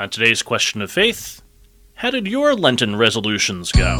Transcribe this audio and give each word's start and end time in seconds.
On 0.00 0.08
today's 0.08 0.44
question 0.44 0.80
of 0.80 0.92
faith, 0.92 1.42
how 1.94 2.10
did 2.10 2.28
your 2.28 2.54
Lenten 2.54 2.94
resolutions 2.94 3.72
go? 3.72 3.98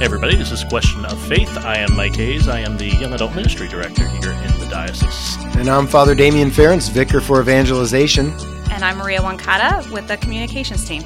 Hey 0.00 0.04
everybody, 0.04 0.34
this 0.34 0.50
is 0.50 0.64
Question 0.64 1.04
of 1.04 1.16
Faith. 1.28 1.56
I 1.58 1.76
am 1.76 1.94
Mike 1.94 2.16
Hayes. 2.16 2.48
I 2.48 2.58
am 2.58 2.76
the 2.76 2.88
Young 2.88 3.12
Adult 3.12 3.36
Ministry 3.36 3.68
Director 3.68 4.08
here 4.08 4.32
in 4.32 4.58
the 4.58 4.66
diocese. 4.68 5.36
And 5.54 5.68
I'm 5.68 5.86
Father 5.86 6.16
Damien 6.16 6.50
Ference, 6.50 6.90
Vicar 6.90 7.20
for 7.20 7.40
Evangelization. 7.40 8.32
And 8.72 8.82
I'm 8.82 8.98
Maria 8.98 9.20
Wancata 9.20 9.88
with 9.92 10.08
the 10.08 10.16
communications 10.16 10.84
team. 10.88 11.04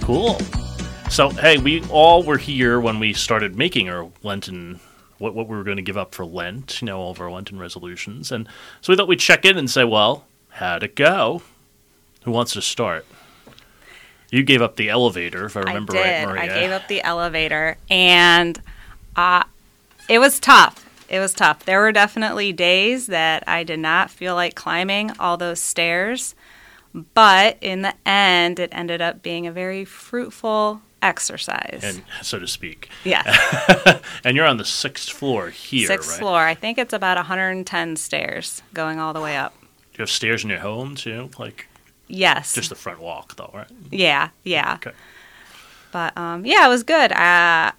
Cool. 0.00 0.38
So, 1.10 1.28
hey, 1.28 1.58
we 1.58 1.84
all 1.90 2.22
were 2.22 2.38
here 2.38 2.80
when 2.80 2.98
we 2.98 3.12
started 3.12 3.56
making 3.56 3.90
our 3.90 4.10
Lenten, 4.22 4.80
what, 5.18 5.34
what 5.34 5.48
we 5.48 5.56
were 5.56 5.64
going 5.64 5.76
to 5.76 5.82
give 5.82 5.96
up 5.96 6.14
for 6.14 6.24
Lent, 6.24 6.80
you 6.80 6.86
know, 6.86 6.98
all 6.98 7.10
of 7.10 7.20
our 7.20 7.30
Lenten 7.30 7.58
resolutions. 7.58 8.32
And 8.32 8.48
so 8.80 8.92
we 8.92 8.96
thought 8.96 9.08
we'd 9.08 9.20
check 9.20 9.44
in 9.44 9.58
and 9.58 9.70
say, 9.70 9.84
well, 9.84 10.24
how'd 10.50 10.82
it 10.82 10.94
go? 10.94 11.42
Who 12.22 12.30
wants 12.30 12.52
to 12.52 12.62
start? 12.62 13.04
You 14.30 14.42
gave 14.42 14.60
up 14.60 14.76
the 14.76 14.90
elevator, 14.90 15.46
if 15.46 15.56
I 15.56 15.60
remember 15.60 15.96
I 15.96 16.00
right. 16.00 16.26
Maria. 16.26 16.42
I 16.42 16.60
gave 16.60 16.70
up 16.70 16.86
the 16.88 17.02
elevator, 17.02 17.78
and 17.88 18.60
uh, 19.16 19.44
it 20.08 20.18
was 20.18 20.38
tough. 20.38 20.84
It 21.08 21.18
was 21.18 21.32
tough. 21.32 21.64
There 21.64 21.80
were 21.80 21.92
definitely 21.92 22.52
days 22.52 23.06
that 23.06 23.42
I 23.48 23.64
did 23.64 23.78
not 23.78 24.10
feel 24.10 24.34
like 24.34 24.54
climbing 24.54 25.12
all 25.18 25.38
those 25.38 25.60
stairs, 25.60 26.34
but 26.92 27.56
in 27.62 27.80
the 27.80 27.94
end, 28.04 28.58
it 28.58 28.68
ended 28.72 29.00
up 29.00 29.22
being 29.22 29.46
a 29.46 29.52
very 29.52 29.86
fruitful 29.86 30.82
exercise. 31.02 31.80
and 31.82 32.02
so 32.22 32.38
to 32.38 32.46
speak. 32.46 32.88
yes, 33.04 34.00
and 34.24 34.36
you're 34.36 34.46
on 34.46 34.56
the 34.56 34.64
sixth 34.64 35.10
floor 35.10 35.50
here, 35.50 35.86
sixth 35.86 36.10
right? 36.10 36.18
floor. 36.18 36.38
I 36.40 36.54
think 36.54 36.78
it's 36.78 36.92
about 36.92 37.16
110 37.16 37.96
stairs 37.96 38.62
going 38.74 38.98
all 38.98 39.12
the 39.12 39.20
way 39.20 39.36
up. 39.36 39.54
Do 39.60 39.66
you 39.98 40.02
have 40.02 40.10
stairs 40.10 40.44
in 40.44 40.50
your 40.50 40.60
home 40.60 40.94
too? 40.94 41.30
Like 41.38 41.66
Yes. 42.08 42.54
just 42.54 42.70
the 42.70 42.74
front 42.74 43.00
walk, 43.00 43.36
though, 43.36 43.50
right? 43.52 43.66
yeah, 43.90 44.30
yeah. 44.44 44.74
Okay. 44.74 44.92
But 45.92 46.16
um, 46.16 46.44
yeah, 46.46 46.66
it 46.66 46.68
was 46.68 46.82
good. 46.82 47.12
Uh, 47.12 47.72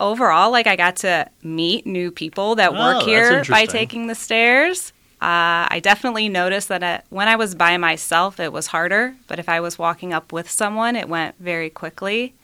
overall, 0.00 0.50
like 0.50 0.66
I 0.66 0.76
got 0.76 0.96
to 0.96 1.28
meet 1.42 1.86
new 1.86 2.10
people 2.10 2.54
that 2.56 2.72
Oh, 2.72 2.78
work 2.78 3.02
here 3.04 3.44
by 3.48 3.66
taking 3.66 4.06
the 4.08 4.14
stairs. 4.14 4.92
Uh, 5.20 5.70
I 5.70 5.78
definitely 5.80 6.28
noticed 6.28 6.66
that 6.68 7.06
when 7.10 7.28
I 7.28 7.36
was 7.36 7.54
by 7.54 7.76
myself, 7.76 8.40
it 8.40 8.52
was 8.52 8.68
harder. 8.68 9.14
But 9.28 9.38
if 9.38 9.48
I 9.48 9.60
was 9.60 9.78
walking 9.78 10.12
up 10.12 10.32
with 10.32 10.50
someone, 10.50 10.96
it 10.96 11.08
went 11.08 11.36
very 11.38 11.70
quickly. 11.70 12.34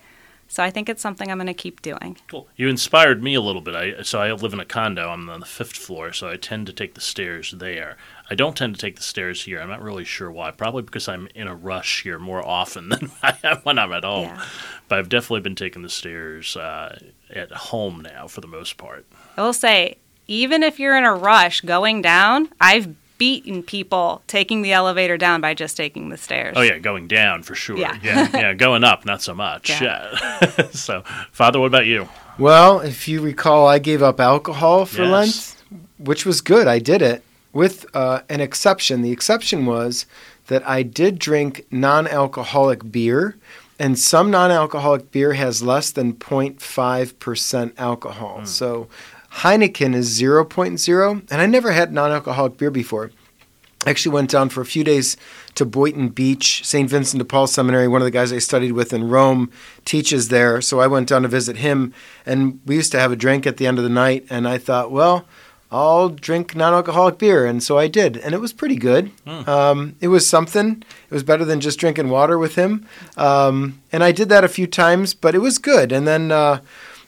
So 0.50 0.62
I 0.62 0.70
think 0.70 0.88
it's 0.88 1.02
something 1.02 1.30
I'm 1.30 1.36
going 1.36 1.46
to 1.46 1.54
keep 1.54 1.82
doing. 1.82 2.16
Cool. 2.28 2.48
You 2.56 2.68
inspired 2.68 3.22
me 3.22 3.34
a 3.34 3.40
little 3.40 3.60
bit. 3.60 3.74
I 3.74 4.02
so 4.02 4.18
I 4.20 4.32
live 4.32 4.54
in 4.54 4.60
a 4.60 4.64
condo. 4.64 5.10
I'm 5.10 5.28
on 5.28 5.40
the 5.40 5.46
fifth 5.46 5.76
floor, 5.76 6.12
so 6.14 6.28
I 6.28 6.36
tend 6.36 6.66
to 6.68 6.72
take 6.72 6.94
the 6.94 7.02
stairs 7.02 7.54
there. 7.58 7.98
I 8.30 8.34
don't 8.34 8.56
tend 8.56 8.74
to 8.74 8.80
take 8.80 8.96
the 8.96 9.02
stairs 9.02 9.44
here. 9.44 9.60
I'm 9.60 9.68
not 9.68 9.82
really 9.82 10.04
sure 10.04 10.30
why. 10.30 10.50
Probably 10.50 10.82
because 10.82 11.06
I'm 11.06 11.28
in 11.34 11.46
a 11.46 11.54
rush 11.54 12.02
here 12.02 12.18
more 12.18 12.44
often 12.44 12.88
than 12.88 13.10
I 13.22 13.36
am 13.44 13.58
when 13.58 13.78
I'm 13.78 13.92
at 13.92 14.04
home. 14.04 14.24
Yeah. 14.28 14.44
But 14.88 14.98
I've 14.98 15.10
definitely 15.10 15.40
been 15.40 15.54
taking 15.54 15.82
the 15.82 15.90
stairs 15.90 16.56
uh, 16.56 16.98
at 17.30 17.52
home 17.52 18.00
now 18.00 18.26
for 18.26 18.40
the 18.40 18.46
most 18.46 18.78
part. 18.78 19.06
I 19.36 19.42
will 19.42 19.52
say, 19.52 19.98
even 20.26 20.62
if 20.62 20.80
you're 20.80 20.96
in 20.96 21.04
a 21.04 21.14
rush 21.14 21.60
going 21.60 22.00
down, 22.00 22.48
I've 22.58 22.94
beaten 23.18 23.62
people 23.62 24.22
taking 24.26 24.62
the 24.62 24.72
elevator 24.72 25.16
down 25.16 25.40
by 25.40 25.52
just 25.54 25.76
taking 25.76 26.08
the 26.08 26.16
stairs. 26.16 26.54
Oh 26.56 26.62
yeah, 26.62 26.78
going 26.78 27.08
down 27.08 27.42
for 27.42 27.54
sure. 27.54 27.76
Yeah. 27.76 27.98
yeah, 28.02 28.28
yeah, 28.34 28.54
going 28.54 28.84
up 28.84 29.04
not 29.04 29.20
so 29.22 29.34
much. 29.34 29.68
Yeah. 29.68 30.16
Yeah. 30.40 30.68
so, 30.70 31.02
Father, 31.32 31.58
what 31.60 31.66
about 31.66 31.86
you? 31.86 32.08
Well, 32.38 32.80
if 32.80 33.08
you 33.08 33.20
recall, 33.20 33.66
I 33.66 33.78
gave 33.80 34.02
up 34.02 34.20
alcohol 34.20 34.86
for 34.86 35.02
Yes. 35.02 35.56
Lent, 35.70 35.80
which 35.98 36.24
was 36.24 36.40
good. 36.40 36.68
I 36.68 36.78
did 36.78 37.02
it 37.02 37.24
with 37.52 37.84
uh, 37.94 38.20
an 38.28 38.40
exception. 38.40 39.02
The 39.02 39.10
exception 39.10 39.66
was 39.66 40.06
that 40.46 40.66
I 40.66 40.82
did 40.82 41.18
drink 41.18 41.66
non 41.70 42.06
alcoholic 42.06 42.90
beer, 42.92 43.36
and 43.78 43.98
some 43.98 44.30
non 44.30 44.50
alcoholic 44.52 45.10
beer 45.10 45.32
has 45.32 45.62
less 45.62 45.90
than 45.90 46.14
0.5% 46.14 47.72
alcohol. 47.76 48.44
So 48.46 48.86
Heineken 49.32 49.94
is 49.94 50.20
0.0, 50.20 51.30
and 51.30 51.40
I 51.40 51.46
never 51.46 51.72
had 51.72 51.92
non 51.92 52.10
alcoholic 52.10 52.56
beer 52.56 52.70
before. 52.70 53.10
I 53.86 53.90
actually 53.90 54.12
went 54.12 54.30
down 54.30 54.48
for 54.48 54.60
a 54.60 54.66
few 54.66 54.82
days 54.82 55.16
to 55.54 55.64
Boynton 55.64 56.08
Beach, 56.08 56.64
St. 56.64 56.90
Vincent 56.90 57.18
de 57.18 57.24
Paul 57.24 57.46
Seminary. 57.46 57.86
One 57.86 58.00
of 58.00 58.06
the 58.06 58.10
guys 58.10 58.32
I 58.32 58.38
studied 58.38 58.72
with 58.72 58.92
in 58.92 59.08
Rome 59.08 59.52
teaches 59.84 60.28
there. 60.28 60.60
So 60.60 60.80
I 60.80 60.88
went 60.88 61.08
down 61.08 61.22
to 61.22 61.28
visit 61.28 61.58
him, 61.58 61.94
and 62.26 62.60
we 62.66 62.74
used 62.74 62.90
to 62.92 62.98
have 62.98 63.12
a 63.12 63.16
drink 63.16 63.46
at 63.46 63.56
the 63.56 63.66
end 63.66 63.78
of 63.78 63.84
the 63.84 63.90
night. 63.90 64.26
And 64.30 64.48
I 64.48 64.58
thought, 64.58 64.90
well, 64.90 65.26
I'll 65.70 66.08
drink 66.08 66.56
non 66.56 66.74
alcoholic 66.74 67.18
beer. 67.18 67.46
And 67.46 67.62
so 67.62 67.78
I 67.78 67.86
did, 67.86 68.16
and 68.16 68.34
it 68.34 68.40
was 68.40 68.52
pretty 68.52 68.76
good. 68.76 69.12
Um, 69.48 69.94
it 70.00 70.08
was 70.08 70.26
something. 70.26 70.82
It 71.08 71.14
was 71.14 71.22
better 71.22 71.44
than 71.44 71.60
just 71.60 71.78
drinking 71.78 72.08
water 72.08 72.36
with 72.36 72.56
him. 72.56 72.84
Um, 73.16 73.80
and 73.92 74.02
I 74.02 74.10
did 74.10 74.28
that 74.30 74.42
a 74.42 74.48
few 74.48 74.66
times, 74.66 75.14
but 75.14 75.36
it 75.36 75.38
was 75.38 75.58
good. 75.58 75.92
And 75.92 76.06
then. 76.06 76.32
Uh, 76.32 76.60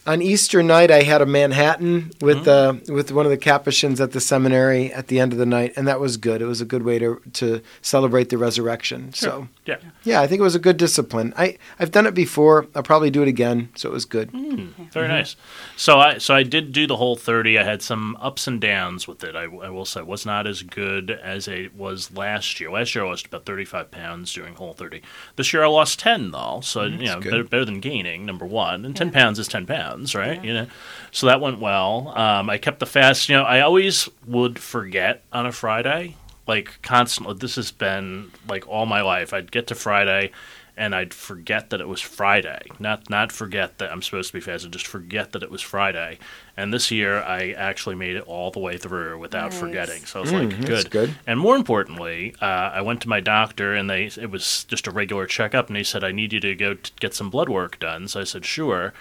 on 0.07 0.23
Easter 0.23 0.63
night, 0.63 0.91
I 0.91 1.03
had 1.03 1.21
a 1.21 1.27
Manhattan 1.27 2.13
with 2.21 2.47
mm. 2.47 2.89
uh, 2.89 2.93
with 2.93 3.13
one 3.13 3.27
of 3.27 3.31
the 3.31 3.37
Capuchins 3.37 4.01
at 4.01 4.13
the 4.13 4.21
seminary 4.21 4.93
at 4.93 5.09
the 5.09 5.21
end 5.21 5.33
of 5.33 5.39
the 5.39 5.47
night, 5.47 5.73
and 5.77 5.87
that 5.87 6.01
was 6.01 6.17
good. 6.17 6.41
It 6.41 6.47
was 6.47 6.61
a 6.61 6.65
good 6.65 6.83
way 6.83 6.99
to 6.99 7.21
to 7.35 7.61
celebrate 7.83 8.31
the 8.31 8.39
resurrection. 8.39 9.13
So 9.13 9.49
Yeah. 9.67 9.77
yeah, 10.05 10.21
I 10.21 10.27
think 10.27 10.41
it 10.41 10.43
was 10.43 10.55
a 10.55 10.61
good 10.61 10.77
discipline. 10.77 11.35
I 11.37 11.59
I've 11.79 11.91
done 11.91 12.07
it 12.07 12.15
before. 12.15 12.67
I'll 12.75 12.83
probably 12.83 13.11
do 13.11 13.23
it 13.23 13.29
again. 13.29 13.69
So 13.77 13.91
it 13.91 13.93
was 13.93 14.05
good. 14.05 14.31
Hmm. 14.31 14.69
Very 14.93 15.07
mm-hmm. 15.07 15.09
nice. 15.09 15.37
So 15.77 15.99
I 15.99 16.19
so 16.19 16.35
I 16.35 16.43
did 16.43 16.73
do 16.73 16.87
the 16.87 16.97
whole 16.97 17.17
thirty. 17.17 17.59
I 17.59 17.65
had 17.65 17.83
some 17.83 18.17
ups 18.21 18.47
and 18.47 18.61
downs 18.61 19.07
with 19.07 19.23
it. 19.23 19.37
I, 19.37 19.45
I 19.45 19.71
will 19.71 19.85
say 19.85 20.01
it 20.01 20.07
was 20.07 20.25
not 20.25 20.47
as 20.47 20.63
good 20.63 21.11
as 21.11 21.47
it 21.47 21.75
was 21.75 22.13
last 22.13 22.59
year. 22.59 22.71
Last 22.71 22.95
year 22.95 23.05
I 23.05 23.09
lost 23.09 23.27
about 23.27 23.45
thirty 23.45 23.65
five 23.65 23.91
pounds 23.91 24.33
doing 24.33 24.55
whole 24.55 24.73
thirty. 24.73 25.03
This 25.37 25.53
year 25.53 25.63
I 25.63 25.69
lost 25.69 26.01
ten 26.01 26.31
though, 26.31 26.61
so 26.63 26.81
mm, 26.81 27.01
you 27.01 27.07
know 27.07 27.21
better, 27.21 27.45
better 27.45 27.65
than 27.65 27.81
gaining. 27.81 28.25
Number 28.25 28.47
one, 28.47 28.85
and 28.85 28.97
ten 28.97 29.11
pounds 29.11 29.39
is 29.39 29.49
ten 29.49 29.67
pounds, 29.67 29.90
right? 30.15 30.43
You 30.45 30.55
know, 30.55 30.67
so 31.11 31.27
that 31.27 31.41
went 31.41 31.59
well. 31.61 32.13
Um, 32.17 32.49
I 32.51 32.59
kept 32.59 32.79
the 32.81 32.87
fast. 32.87 33.29
You 33.29 33.37
know, 33.37 33.43
I 33.45 33.61
always 33.61 34.09
would 34.27 34.59
forget 34.59 35.23
on 35.33 35.47
a 35.47 35.53
Friday, 35.53 36.17
like 36.47 36.81
constantly. 36.83 37.35
This 37.35 37.57
has 37.57 37.71
been 37.71 38.31
like 38.49 38.67
all 38.69 38.87
my 38.87 39.03
life. 39.03 39.33
I'd 39.33 39.51
get 39.53 39.67
to 39.69 39.75
Friday 39.75 40.31
and 40.77 40.95
I'd 40.95 41.13
forget 41.13 41.69
that 41.71 41.81
it 41.83 41.89
was 41.89 42.01
Friday. 42.01 42.61
Not 42.79 43.11
not 43.11 43.33
forget 43.33 43.77
that 43.79 43.91
I'm 43.93 44.01
supposed 44.01 44.29
to 44.29 44.35
be 44.35 44.41
fasting, 44.41 44.71
just 44.71 44.87
forget 44.87 45.33
that 45.33 45.43
it 45.43 45.51
was 45.51 45.61
Friday. 45.61 46.19
And 46.57 46.73
this 46.73 46.91
year 46.91 47.19
I 47.23 47.51
actually 47.53 47.97
made 47.97 48.17
it 48.17 48.23
all 48.27 48.51
the 48.51 48.61
way 48.61 48.79
through 48.79 49.19
without 49.19 49.51
Nice. 49.51 49.61
forgetting. 49.61 50.05
So 50.07 50.21
I 50.21 50.23
was 50.23 50.33
Mm, 50.33 50.39
like, 50.51 50.59
that's 50.67 50.85
good. 50.85 50.91
good. 50.91 51.15
And 51.27 51.39
more 51.39 51.57
importantly, 51.57 52.35
uh, 52.41 52.45
I 52.73 52.81
went 52.81 53.03
to 53.03 53.09
my 53.11 53.21
doctor 53.21 53.75
and 53.75 53.91
they 53.91 54.05
it 54.05 54.31
was 54.31 54.65
just 54.65 54.87
a 54.87 54.91
regular 54.91 55.27
checkup 55.27 55.69
and 55.69 55.77
he 55.77 55.85
said 55.85 56.03
I 56.03 56.13
need 56.13 56.33
you 56.33 56.41
to 56.41 56.55
go 56.55 56.75
t- 56.75 56.93
get 56.99 57.15
some 57.15 57.29
blood 57.29 57.51
work 57.51 57.79
done. 57.79 58.09
So 58.09 58.21
I 58.21 58.25
said, 58.25 58.47
"Sure." 58.47 58.95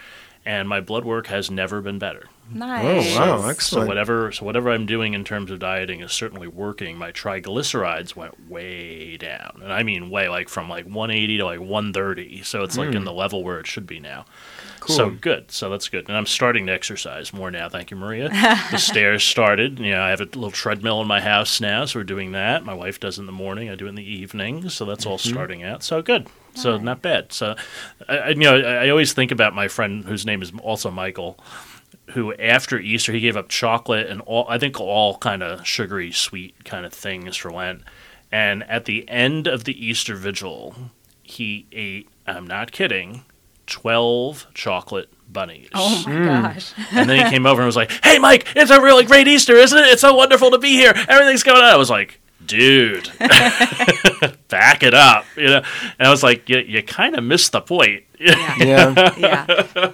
And 0.49 0.67
my 0.67 0.81
blood 0.81 1.05
work 1.05 1.27
has 1.27 1.51
never 1.51 1.79
been 1.79 1.99
better. 1.99 2.25
Nice. 2.51 3.15
Oh 3.15 3.19
wow, 3.19 3.41
So 3.41 3.47
excellent. 3.47 3.87
whatever 3.87 4.31
so 4.31 4.45
whatever 4.45 4.71
I'm 4.71 4.87
doing 4.87 5.13
in 5.13 5.23
terms 5.23 5.51
of 5.51 5.59
dieting 5.59 5.99
is 5.99 6.11
certainly 6.11 6.47
working. 6.47 6.97
My 6.97 7.11
triglycerides 7.11 8.15
went 8.15 8.49
way 8.49 9.15
down, 9.17 9.59
and 9.61 9.71
I 9.71 9.83
mean 9.83 10.09
way, 10.09 10.27
like 10.27 10.49
from 10.49 10.67
like 10.67 10.85
180 10.85 11.37
to 11.37 11.45
like 11.45 11.59
130. 11.59 12.41
So 12.41 12.63
it's 12.63 12.79
like 12.79 12.89
in 12.89 12.97
hmm. 12.97 13.03
the 13.03 13.13
level 13.13 13.43
where 13.43 13.59
it 13.59 13.67
should 13.67 13.85
be 13.85 13.99
now. 13.99 14.25
Cool. 14.89 14.95
So 14.95 15.09
good. 15.11 15.51
So 15.51 15.69
that's 15.69 15.87
good. 15.87 16.07
And 16.07 16.17
I'm 16.17 16.25
starting 16.25 16.65
to 16.65 16.73
exercise 16.73 17.31
more 17.31 17.51
now. 17.51 17.69
Thank 17.69 17.91
you, 17.91 17.97
Maria. 17.97 18.29
the 18.71 18.77
stairs 18.77 19.23
started. 19.23 19.77
You 19.77 19.91
know, 19.91 20.01
I 20.01 20.09
have 20.09 20.19
a 20.19 20.25
little 20.25 20.49
treadmill 20.49 20.99
in 21.01 21.07
my 21.07 21.21
house 21.21 21.61
now, 21.61 21.85
so 21.85 21.99
we're 21.99 22.03
doing 22.03 22.31
that. 22.31 22.65
My 22.65 22.73
wife 22.73 22.99
does 22.99 23.17
it 23.17 23.21
in 23.21 23.25
the 23.27 23.31
morning. 23.31 23.69
I 23.69 23.75
do 23.75 23.85
it 23.85 23.89
in 23.89 23.95
the 23.95 24.03
evening. 24.03 24.69
So 24.69 24.85
that's 24.85 25.05
all 25.05 25.19
mm-hmm. 25.19 25.29
starting 25.29 25.63
out. 25.63 25.83
So 25.83 26.01
good. 26.01 26.27
So 26.55 26.77
Nice. 26.77 26.85
not 26.85 27.01
bad. 27.03 27.31
So, 27.31 27.55
I, 28.07 28.17
I, 28.17 28.29
you 28.29 28.35
know, 28.35 28.57
I, 28.57 28.85
I 28.85 28.89
always 28.89 29.13
think 29.13 29.31
about 29.31 29.53
my 29.53 29.67
friend 29.67 30.03
whose 30.05 30.25
name 30.25 30.41
is 30.41 30.51
also 30.63 30.89
Michael 30.89 31.39
who 32.13 32.33
after 32.35 32.79
Easter 32.79 33.13
he 33.13 33.19
gave 33.19 33.37
up 33.37 33.49
chocolate 33.49 34.07
and 34.07 34.21
all 34.21 34.45
I 34.49 34.57
think 34.57 34.79
all 34.79 35.17
kind 35.17 35.43
of 35.43 35.67
sugary 35.67 36.11
sweet 36.11 36.65
kind 36.65 36.85
of 36.85 36.93
things 36.93 37.37
for 37.37 37.51
Lent. 37.51 37.83
And 38.31 38.63
at 38.63 38.85
the 38.85 39.07
end 39.07 39.47
of 39.47 39.63
the 39.63 39.85
Easter 39.85 40.15
vigil, 40.15 40.75
he 41.21 41.67
ate 41.71 42.09
I'm 42.25 42.47
not 42.47 42.71
kidding, 42.71 43.25
12 43.69 44.47
chocolate 44.53 45.09
bunnies. 45.31 45.69
Oh 45.73 46.03
my 46.07 46.25
gosh. 46.25 46.73
And 46.91 47.09
then 47.09 47.23
he 47.25 47.29
came 47.35 47.45
over 47.45 47.61
and 47.61 47.65
was 47.67 47.75
like, 47.75 47.91
"Hey 48.03 48.17
Mike, 48.19 48.47
it's 48.55 48.71
a 48.71 48.81
really 48.81 49.05
great 49.05 49.27
Easter, 49.27 49.53
isn't 49.55 49.77
it? 49.77 49.85
It's 49.87 50.01
so 50.01 50.13
wonderful 50.15 50.51
to 50.51 50.57
be 50.57 50.69
here. 50.73 50.93
Everything's 51.07 51.43
going 51.43 51.57
on." 51.63 51.65
I 51.71 51.75
was 51.77 51.89
like, 51.89 52.19
"Dude, 52.45 53.09
back 54.49 54.83
it 54.83 54.93
up." 54.93 55.25
You 55.37 55.45
know. 55.47 55.63
And 55.99 56.07
I 56.07 56.09
was 56.09 56.23
like, 56.23 56.49
"You 56.49 56.59
you 56.59 56.81
kind 56.83 57.15
of 57.15 57.23
missed 57.23 57.51
the 57.51 57.61
point." 57.61 58.03
Yeah. 58.19 58.55
yeah. 58.57 59.13
yeah. 59.17 59.91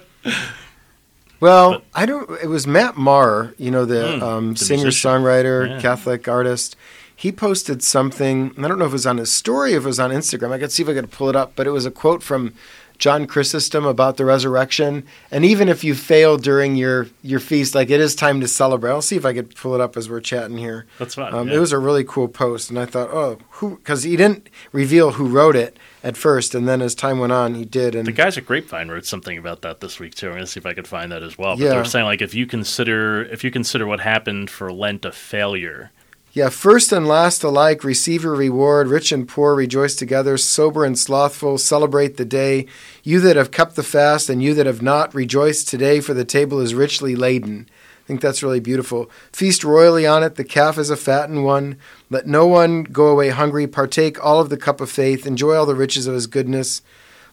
Well, 1.38 1.82
I 1.94 2.06
don't. 2.06 2.28
It 2.42 2.46
was 2.48 2.66
Matt 2.66 2.96
Maher, 2.96 3.54
you 3.58 3.70
know, 3.70 3.84
the 3.84 3.94
Mm, 4.18 4.22
um, 4.22 4.54
the 4.54 4.64
singer 4.64 4.84
musician. 4.84 5.10
songwriter, 5.10 5.68
Yeah. 5.68 5.80
Catholic 5.80 6.26
artist. 6.26 6.76
He 7.14 7.30
posted 7.30 7.82
something. 7.82 8.52
I 8.58 8.68
don't 8.68 8.78
know 8.78 8.84
if 8.86 8.90
it 8.90 8.94
was 8.94 9.06
on 9.06 9.18
his 9.18 9.30
story, 9.32 9.74
if 9.74 9.84
it 9.84 9.86
was 9.86 10.00
on 10.00 10.10
Instagram. 10.10 10.52
I 10.52 10.58
could 10.58 10.72
see 10.72 10.82
if 10.82 10.88
I 10.88 10.94
could 10.94 11.10
pull 11.10 11.28
it 11.28 11.36
up, 11.36 11.52
but 11.56 11.66
it 11.66 11.70
was 11.70 11.84
a 11.86 11.90
quote 11.90 12.22
from 12.22 12.54
John 12.98 13.26
Chrysostom 13.26 13.84
about 13.84 14.16
the 14.16 14.24
resurrection. 14.24 15.04
And 15.30 15.44
even 15.44 15.68
if 15.68 15.84
you 15.84 15.94
fail 15.94 16.36
during 16.38 16.76
your, 16.76 17.08
your 17.22 17.40
feast, 17.40 17.74
like 17.74 17.90
it 17.90 18.00
is 18.00 18.14
time 18.14 18.40
to 18.40 18.48
celebrate. 18.48 18.90
I'll 18.90 19.02
see 19.02 19.16
if 19.16 19.24
I 19.24 19.32
could 19.32 19.54
pull 19.54 19.74
it 19.74 19.80
up 19.80 19.96
as 19.96 20.08
we're 20.08 20.20
chatting 20.20 20.56
here. 20.58 20.86
That's 20.98 21.14
fine. 21.14 21.34
Um, 21.34 21.48
yeah. 21.48 21.56
It 21.56 21.58
was 21.58 21.72
a 21.72 21.78
really 21.78 22.04
cool 22.04 22.28
post, 22.28 22.70
and 22.70 22.78
I 22.78 22.86
thought, 22.86 23.10
oh, 23.10 23.38
who? 23.50 23.76
Because 23.76 24.02
he 24.04 24.16
didn't 24.16 24.48
reveal 24.72 25.12
who 25.12 25.28
wrote 25.28 25.56
it 25.56 25.78
at 26.02 26.16
first, 26.16 26.54
and 26.54 26.68
then 26.68 26.80
as 26.82 26.94
time 26.94 27.18
went 27.18 27.32
on, 27.32 27.54
he 27.54 27.64
did. 27.64 27.94
And 27.94 28.06
The 28.06 28.12
guys 28.12 28.38
at 28.38 28.46
Grapevine 28.46 28.88
wrote 28.88 29.06
something 29.06 29.36
about 29.36 29.62
that 29.62 29.80
this 29.80 29.98
week 29.98 30.14
too. 30.14 30.28
I'm 30.28 30.34
gonna 30.34 30.46
see 30.46 30.60
if 30.60 30.66
I 30.66 30.72
could 30.74 30.86
find 30.86 31.10
that 31.12 31.22
as 31.22 31.36
well. 31.36 31.56
But 31.56 31.64
Yeah. 31.64 31.70
they're 31.70 31.84
saying 31.84 32.04
like 32.06 32.22
if 32.22 32.34
you 32.34 32.46
consider 32.46 33.24
if 33.24 33.42
you 33.44 33.50
consider 33.50 33.86
what 33.86 34.00
happened 34.00 34.48
for 34.50 34.72
Lent 34.72 35.04
a 35.04 35.12
failure, 35.12 35.90
Yeah, 36.36 36.50
first 36.50 36.92
and 36.92 37.08
last 37.08 37.42
alike 37.42 37.82
receive 37.82 38.22
your 38.22 38.36
reward. 38.36 38.88
Rich 38.88 39.10
and 39.10 39.26
poor 39.26 39.54
rejoice 39.54 39.94
together. 39.94 40.36
Sober 40.36 40.84
and 40.84 40.98
slothful 40.98 41.56
celebrate 41.56 42.18
the 42.18 42.26
day. 42.26 42.66
You 43.02 43.20
that 43.20 43.36
have 43.36 43.50
kept 43.50 43.74
the 43.74 43.82
fast 43.82 44.28
and 44.28 44.42
you 44.42 44.52
that 44.52 44.66
have 44.66 44.82
not, 44.82 45.14
rejoice 45.14 45.64
today, 45.64 45.98
for 45.98 46.12
the 46.12 46.26
table 46.26 46.60
is 46.60 46.74
richly 46.74 47.16
laden. 47.16 47.70
I 47.70 48.06
think 48.06 48.20
that's 48.20 48.42
really 48.42 48.60
beautiful. 48.60 49.10
Feast 49.32 49.64
royally 49.64 50.06
on 50.06 50.22
it. 50.22 50.34
The 50.34 50.44
calf 50.44 50.76
is 50.76 50.90
a 50.90 50.96
fattened 50.98 51.46
one. 51.46 51.78
Let 52.10 52.26
no 52.26 52.46
one 52.46 52.82
go 52.82 53.06
away 53.06 53.30
hungry. 53.30 53.66
Partake 53.66 54.22
all 54.22 54.38
of 54.38 54.50
the 54.50 54.58
cup 54.58 54.82
of 54.82 54.90
faith. 54.90 55.26
Enjoy 55.26 55.54
all 55.54 55.64
the 55.64 55.74
riches 55.74 56.06
of 56.06 56.12
his 56.12 56.26
goodness. 56.26 56.82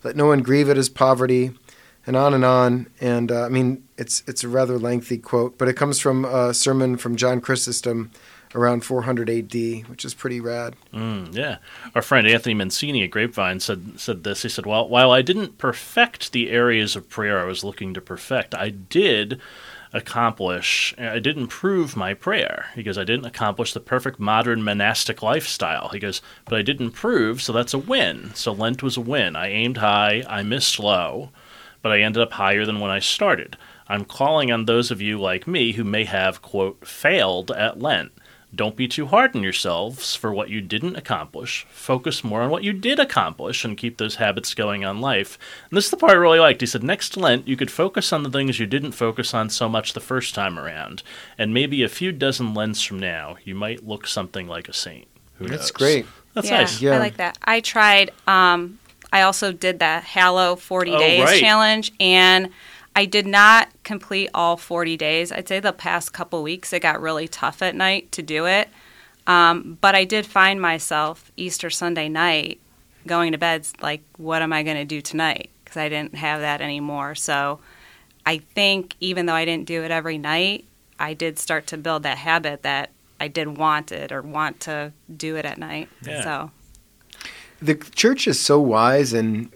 Let 0.05 0.15
no 0.15 0.27
one 0.27 0.43
grieve 0.43 0.69
at 0.69 0.77
his 0.77 0.87
poverty. 0.87 1.51
And 2.07 2.15
on 2.15 2.33
and 2.33 2.45
on. 2.45 2.87
And 3.01 3.33
uh, 3.33 3.43
I 3.43 3.49
mean, 3.49 3.83
it's 3.97 4.23
it's 4.27 4.45
a 4.45 4.49
rather 4.49 4.79
lengthy 4.79 5.17
quote, 5.17 5.57
but 5.57 5.67
it 5.67 5.73
comes 5.73 5.99
from 5.99 6.23
a 6.23 6.53
sermon 6.53 6.95
from 6.95 7.17
John 7.17 7.41
Chrysostom 7.41 8.09
around 8.55 8.83
400 8.83 9.29
AD, 9.29 9.53
which 9.87 10.05
is 10.05 10.13
pretty 10.13 10.39
rad. 10.39 10.75
Mm, 10.93 11.35
yeah, 11.35 11.57
our 11.95 12.01
friend 12.01 12.27
Anthony 12.27 12.53
Mancini 12.53 13.03
at 13.03 13.11
Grapevine 13.11 13.59
said 13.59 13.99
said 13.99 14.23
this. 14.23 14.43
He 14.43 14.49
said, 14.49 14.65
"Well, 14.65 14.87
while 14.87 15.11
I 15.11 15.21
didn't 15.21 15.57
perfect 15.57 16.31
the 16.31 16.49
areas 16.49 16.95
of 16.95 17.09
prayer 17.09 17.39
I 17.39 17.45
was 17.45 17.63
looking 17.63 17.93
to 17.93 18.01
perfect, 18.01 18.55
I 18.55 18.69
did." 18.69 19.41
accomplish 19.95 20.93
i 20.97 21.19
did 21.19 21.37
improve 21.37 21.95
my 21.95 22.15
prayer 22.15 22.65
because 22.75 22.97
i 22.97 23.03
didn't 23.03 23.27
accomplish 23.27 23.73
the 23.73 23.79
perfect 23.79 24.19
modern 24.19 24.63
monastic 24.63 25.21
lifestyle 25.21 25.89
he 25.89 25.99
goes 25.99 26.19
but 26.45 26.57
i 26.57 26.63
did 26.63 26.81
improve 26.81 27.41
so 27.41 27.53
that's 27.53 27.75
a 27.75 27.77
win 27.77 28.31
so 28.33 28.51
lent 28.51 28.81
was 28.81 28.97
a 28.97 29.01
win 29.01 29.35
i 29.35 29.47
aimed 29.47 29.77
high 29.77 30.23
i 30.27 30.41
missed 30.41 30.79
low 30.79 31.29
but 31.83 31.91
i 31.91 31.99
ended 31.99 32.23
up 32.23 32.33
higher 32.33 32.65
than 32.65 32.79
when 32.79 32.89
i 32.89 32.97
started 32.97 33.55
i'm 33.87 34.03
calling 34.03 34.51
on 34.51 34.65
those 34.65 34.89
of 34.89 34.99
you 34.99 35.21
like 35.21 35.45
me 35.45 35.73
who 35.73 35.83
may 35.83 36.05
have 36.05 36.41
quote 36.41 36.87
failed 36.87 37.51
at 37.51 37.79
lent 37.79 38.11
don't 38.55 38.75
be 38.75 38.87
too 38.87 39.07
hard 39.07 39.35
on 39.35 39.41
yourselves 39.43 40.15
for 40.15 40.31
what 40.33 40.49
you 40.49 40.61
didn't 40.61 40.95
accomplish. 40.95 41.65
Focus 41.71 42.23
more 42.23 42.41
on 42.43 42.49
what 42.51 42.63
you 42.63 42.71
did 42.73 42.99
accomplish 42.99 43.65
and 43.65 43.77
keep 43.77 43.97
those 43.97 44.15
habits 44.15 44.53
going 44.53 44.85
on 44.85 45.01
life. 45.01 45.39
And 45.69 45.77
this 45.77 45.85
is 45.85 45.91
the 45.91 45.97
part 45.97 46.11
I 46.11 46.15
really 46.15 46.39
liked. 46.39 46.61
He 46.61 46.67
said, 46.67 46.83
Next 46.83 47.17
Lent, 47.17 47.47
you 47.47 47.57
could 47.57 47.71
focus 47.71 48.13
on 48.13 48.23
the 48.23 48.29
things 48.29 48.59
you 48.59 48.67
didn't 48.67 48.91
focus 48.91 49.33
on 49.33 49.49
so 49.49 49.67
much 49.67 49.93
the 49.93 49.99
first 49.99 50.35
time 50.35 50.59
around. 50.59 51.01
And 51.37 51.53
maybe 51.53 51.81
a 51.83 51.89
few 51.89 52.11
dozen 52.11 52.53
Lents 52.53 52.81
from 52.83 52.99
now, 52.99 53.37
you 53.43 53.55
might 53.55 53.87
look 53.87 54.05
something 54.05 54.47
like 54.47 54.69
a 54.69 54.73
saint. 54.73 55.07
Who 55.39 55.47
That's 55.47 55.63
knows? 55.63 55.71
great. 55.71 56.05
That's 56.35 56.49
yeah, 56.49 56.57
nice. 56.57 56.81
Yeah. 56.81 56.95
I 56.95 56.99
like 56.99 57.17
that. 57.17 57.37
I 57.43 57.59
tried. 57.59 58.11
Um, 58.27 58.79
I 59.11 59.21
also 59.23 59.51
did 59.51 59.79
the 59.79 59.99
Hallow 59.99 60.55
40 60.55 60.91
Oh, 60.91 60.99
days 60.99 61.23
right. 61.23 61.39
challenge, 61.39 61.91
and 61.99 62.49
I 62.95 63.05
did 63.05 63.25
not 63.25 63.69
complete 63.83 64.29
all 64.33 64.57
40 64.57 64.97
days. 64.97 65.31
I'd 65.31 65.47
say 65.47 65.59
the 65.59 65.73
past 65.73 66.13
couple 66.13 66.43
weeks 66.43 66.71
it 66.73 66.81
got 66.81 67.01
really 67.01 67.27
tough 67.27 67.61
at 67.61 67.75
night 67.75 68.11
to 68.11 68.21
do 68.21 68.45
it. 68.45 68.69
Um, 69.25 69.77
but 69.81 69.95
I 69.95 70.03
did 70.03 70.25
find 70.25 70.61
myself 70.61 71.31
Easter 71.37 71.69
Sunday 71.69 72.09
night 72.09 72.59
going 73.07 73.31
to 73.31 73.37
bed 73.37 73.67
like, 73.81 74.03
what 74.17 74.41
am 74.41 74.53
I 74.53 74.63
going 74.63 74.77
to 74.77 74.85
do 74.85 75.01
tonight? 75.01 75.49
Because 75.63 75.77
I 75.77 75.89
didn't 75.89 76.15
have 76.15 76.41
that 76.41 76.61
anymore. 76.61 77.15
So 77.15 77.59
I 78.25 78.37
think 78.37 78.95
even 78.99 79.25
though 79.25 79.33
I 79.33 79.45
didn't 79.45 79.65
do 79.65 79.83
it 79.83 79.91
every 79.91 80.17
night, 80.17 80.65
I 80.99 81.13
did 81.13 81.39
start 81.39 81.67
to 81.67 81.77
build 81.77 82.03
that 82.03 82.17
habit 82.19 82.63
that 82.63 82.91
I 83.19 83.27
did 83.27 83.57
want 83.57 83.91
it 83.91 84.11
or 84.11 84.21
want 84.21 84.59
to 84.61 84.93
do 85.15 85.35
it 85.35 85.45
at 85.45 85.57
night. 85.57 85.89
Yeah. 86.05 86.23
So. 86.23 86.51
The 87.61 87.75
church 87.75 88.27
is 88.27 88.39
so 88.39 88.59
wise 88.59 89.13
in 89.13 89.51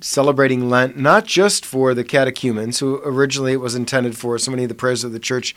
celebrating 0.00 0.68
Lent, 0.68 0.96
not 0.96 1.24
just 1.24 1.64
for 1.64 1.94
the 1.94 2.04
catechumens, 2.04 2.78
who 2.78 3.00
originally 3.04 3.52
it 3.52 3.60
was 3.60 3.74
intended 3.74 4.16
for. 4.16 4.38
So 4.38 4.50
many 4.50 4.64
of 4.64 4.68
the 4.68 4.74
prayers 4.74 5.04
of 5.04 5.12
the 5.12 5.18
church 5.18 5.54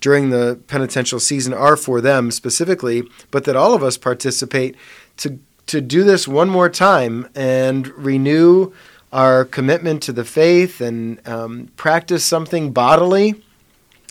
during 0.00 0.30
the 0.30 0.60
penitential 0.66 1.20
season 1.20 1.54
are 1.54 1.76
for 1.76 2.00
them 2.00 2.30
specifically, 2.30 3.02
but 3.30 3.44
that 3.44 3.56
all 3.56 3.74
of 3.74 3.82
us 3.82 3.96
participate 3.96 4.76
to 5.18 5.38
to 5.66 5.80
do 5.80 6.04
this 6.04 6.28
one 6.28 6.48
more 6.50 6.68
time 6.68 7.26
and 7.34 7.88
renew 7.96 8.70
our 9.14 9.44
commitment 9.44 10.02
to 10.02 10.12
the 10.12 10.24
faith 10.24 10.80
and 10.80 11.26
um, 11.26 11.70
practice 11.76 12.24
something 12.24 12.72
bodily, 12.72 13.42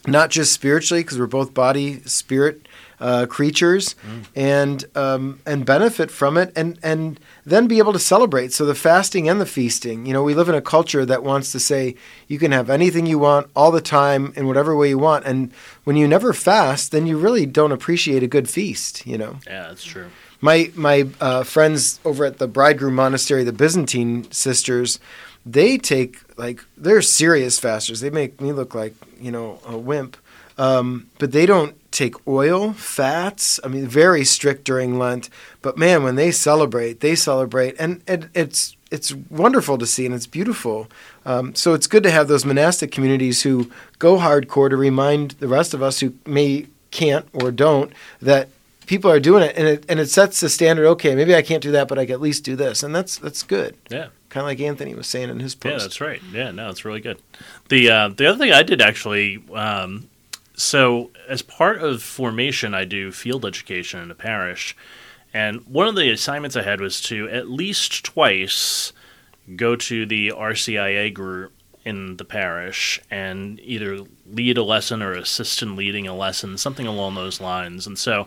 not 0.08 0.32
just 0.32 0.52
spiritually, 0.52 1.04
because 1.04 1.20
we're 1.20 1.28
both 1.28 1.54
body 1.54 2.02
spirit 2.06 2.68
uh, 3.00 3.26
creatures, 3.26 3.96
and 4.36 4.86
um, 4.96 5.40
and 5.46 5.66
benefit 5.66 6.12
from 6.12 6.38
it, 6.38 6.52
and 6.56 6.80
and 6.84 7.20
then 7.46 7.68
be 7.68 7.78
able 7.80 7.94
to 7.94 8.00
celebrate. 8.00 8.54
So 8.54 8.66
the 8.66 8.76
fasting 8.76 9.28
and 9.30 9.40
the 9.42 9.46
feasting. 9.46 10.06
You 10.06 10.14
know, 10.14 10.24
we 10.24 10.34
live 10.34 10.50
in 10.50 10.56
a 10.56 10.62
culture 10.62 11.06
that 11.06 11.24
wants 11.24 11.52
to 11.52 11.60
say 11.60 11.96
you 12.28 12.40
can 12.40 12.52
have 12.52 12.70
anything 12.70 13.06
you 13.06 13.20
want 13.20 13.48
all 13.56 13.72
the 13.72 13.82
time 13.82 14.34
in 14.36 14.48
whatever 14.48 14.76
way 14.76 14.90
you 14.90 14.98
want, 14.98 15.26
and 15.26 15.52
when 15.84 15.96
you 15.96 16.08
never 16.08 16.34
fast, 16.34 16.92
then 16.92 17.08
you 17.08 17.18
really 17.18 17.46
don't 17.46 17.72
appreciate 17.72 18.24
a 18.24 18.28
good 18.28 18.50
feast. 18.50 19.06
You 19.06 19.18
know. 19.18 19.40
Yeah, 19.46 19.68
that's 19.68 19.84
true. 19.84 20.10
My 20.42 20.72
my 20.76 21.08
uh, 21.22 21.44
friends 21.44 22.00
over 22.04 22.26
at 22.26 22.38
the 22.38 22.48
Bridegroom 22.48 22.96
Monastery, 22.96 23.44
the 23.44 23.54
Byzantine 23.54 24.30
sisters, 24.32 25.00
they 25.46 25.78
take 25.78 26.18
like 26.38 26.64
they're 26.78 27.02
serious 27.02 27.60
fasters. 27.60 28.02
They 28.02 28.10
make 28.10 28.40
me 28.42 28.52
look 28.52 28.76
like 28.76 28.94
you 29.20 29.32
know 29.32 29.60
a 29.66 29.78
wimp, 29.78 30.18
um, 30.58 31.10
but 31.20 31.32
they 31.32 31.46
don't 31.46 31.76
take 31.94 32.16
oil, 32.28 32.74
fats. 32.74 33.60
I 33.64 33.68
mean, 33.68 33.88
very 33.88 34.26
strict 34.26 34.66
during 34.66 35.00
Lent. 35.00 35.30
But 35.62 35.78
man, 35.78 36.04
when 36.04 36.16
they 36.16 36.32
celebrate, 36.32 37.00
they 37.00 37.16
celebrate, 37.16 37.76
and, 37.80 38.02
it's 38.08 38.76
it's 38.92 39.14
wonderful 39.14 39.78
to 39.80 39.88
see, 39.88 40.06
and 40.06 40.14
it's 40.14 40.28
beautiful. 40.28 40.88
Um, 41.26 41.56
so 41.56 41.74
it's 41.74 41.88
good 41.88 42.04
to 42.04 42.12
have 42.12 42.28
those 42.28 42.46
monastic 42.46 42.92
communities 42.92 43.42
who 43.42 43.72
go 43.98 44.18
hardcore 44.18 44.70
to 44.70 44.78
remind 44.78 45.32
the 45.32 45.48
rest 45.48 45.74
of 45.74 45.82
us 45.82 46.00
who 46.00 46.14
may 46.26 46.68
can't 46.92 47.26
or 47.34 47.52
don't 47.52 47.92
that 48.22 48.50
people 48.86 49.10
are 49.10 49.20
doing 49.20 49.44
it, 49.44 49.58
and 49.58 49.68
it 49.68 49.86
and 49.90 50.00
it 50.00 50.10
sets 50.10 50.40
the 50.40 50.50
standard. 50.50 50.86
Okay, 50.86 51.16
maybe 51.16 51.36
I 51.36 51.42
can't 51.42 51.64
do 51.64 51.72
that, 51.72 51.88
but 51.88 51.98
I 51.98 52.06
can 52.06 52.14
at 52.14 52.22
least 52.22 52.44
do 52.44 52.56
this, 52.56 52.84
and 52.84 52.94
that's 52.94 53.18
that's 53.18 53.44
good. 53.44 53.76
Yeah. 53.90 54.10
Kind 54.30 54.46
of 54.46 54.48
like 54.48 54.60
Anthony 54.62 54.96
was 54.96 55.06
saying 55.06 55.30
in 55.30 55.40
his 55.40 55.54
post. 55.54 55.74
Yeah, 55.74 55.78
that's 55.80 56.02
right. 56.02 56.22
Yeah, 56.32 56.50
no, 56.52 56.70
it's 56.70 56.86
really 56.86 57.02
good. 57.02 57.20
The 57.70 57.90
uh, 57.90 58.08
the 58.10 58.28
other 58.28 58.38
thing 58.38 58.52
I 58.52 58.64
did 58.64 58.82
actually, 58.82 59.44
um, 59.54 60.10
so 60.56 61.12
as 61.28 61.42
part 61.42 61.82
of 61.82 62.04
formation, 62.04 62.74
I 62.74 62.86
do 62.86 63.12
field 63.12 63.46
education 63.46 64.02
in 64.02 64.12
a 64.12 64.16
parish, 64.16 64.76
and 65.34 65.66
one 65.66 65.88
of 65.88 65.96
the 65.96 66.12
assignments 66.12 66.56
I 66.56 66.64
had 66.64 66.80
was 66.80 67.02
to 67.04 67.28
at 67.30 67.50
least 67.50 68.04
twice 68.04 68.94
go 69.56 69.76
to 69.76 70.06
the 70.06 70.30
RCIA 70.30 71.14
group 71.14 71.54
in 71.86 72.18
the 72.18 72.26
parish 72.26 73.02
and 73.12 73.60
either 73.62 74.00
lead 74.26 74.58
a 74.58 74.64
lesson 74.64 75.02
or 75.02 75.14
assist 75.14 75.62
in 75.62 75.76
leading 75.76 76.08
a 76.08 76.16
lesson, 76.16 76.58
something 76.58 76.88
along 76.88 77.16
those 77.16 77.42
lines. 77.42 77.86
And 77.86 77.98
so 77.98 78.22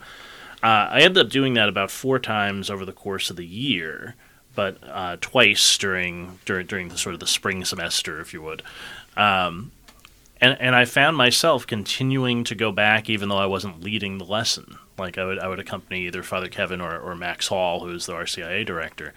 uh, 0.62 0.88
I 0.90 1.00
ended 1.00 1.24
up 1.24 1.32
doing 1.32 1.54
that 1.54 1.68
about 1.68 1.90
four 1.90 2.18
times 2.18 2.70
over 2.70 2.84
the 2.84 2.92
course 2.92 3.30
of 3.30 3.36
the 3.36 3.46
year, 3.46 4.14
but 4.54 4.78
uh, 4.86 5.16
twice 5.20 5.78
during 5.78 6.38
during 6.44 6.66
during 6.66 6.88
the 6.88 6.98
sort 6.98 7.14
of 7.14 7.20
the 7.20 7.26
spring 7.26 7.64
semester, 7.64 8.20
if 8.20 8.34
you 8.34 8.42
would. 8.42 8.62
Um, 9.16 9.72
and 10.40 10.56
and 10.60 10.74
I 10.74 10.84
found 10.84 11.16
myself 11.16 11.66
continuing 11.66 12.44
to 12.44 12.54
go 12.54 12.72
back, 12.72 13.08
even 13.08 13.28
though 13.28 13.38
I 13.38 13.46
wasn't 13.46 13.82
leading 13.82 14.18
the 14.18 14.24
lesson. 14.24 14.78
Like 14.98 15.18
I 15.18 15.24
would 15.24 15.38
I 15.38 15.48
would 15.48 15.58
accompany 15.58 16.06
either 16.06 16.22
Father 16.22 16.48
Kevin 16.48 16.80
or, 16.80 16.98
or 16.98 17.14
Max 17.14 17.48
Hall, 17.48 17.80
who's 17.80 18.06
the 18.06 18.14
RCIA 18.14 18.64
director, 18.64 19.14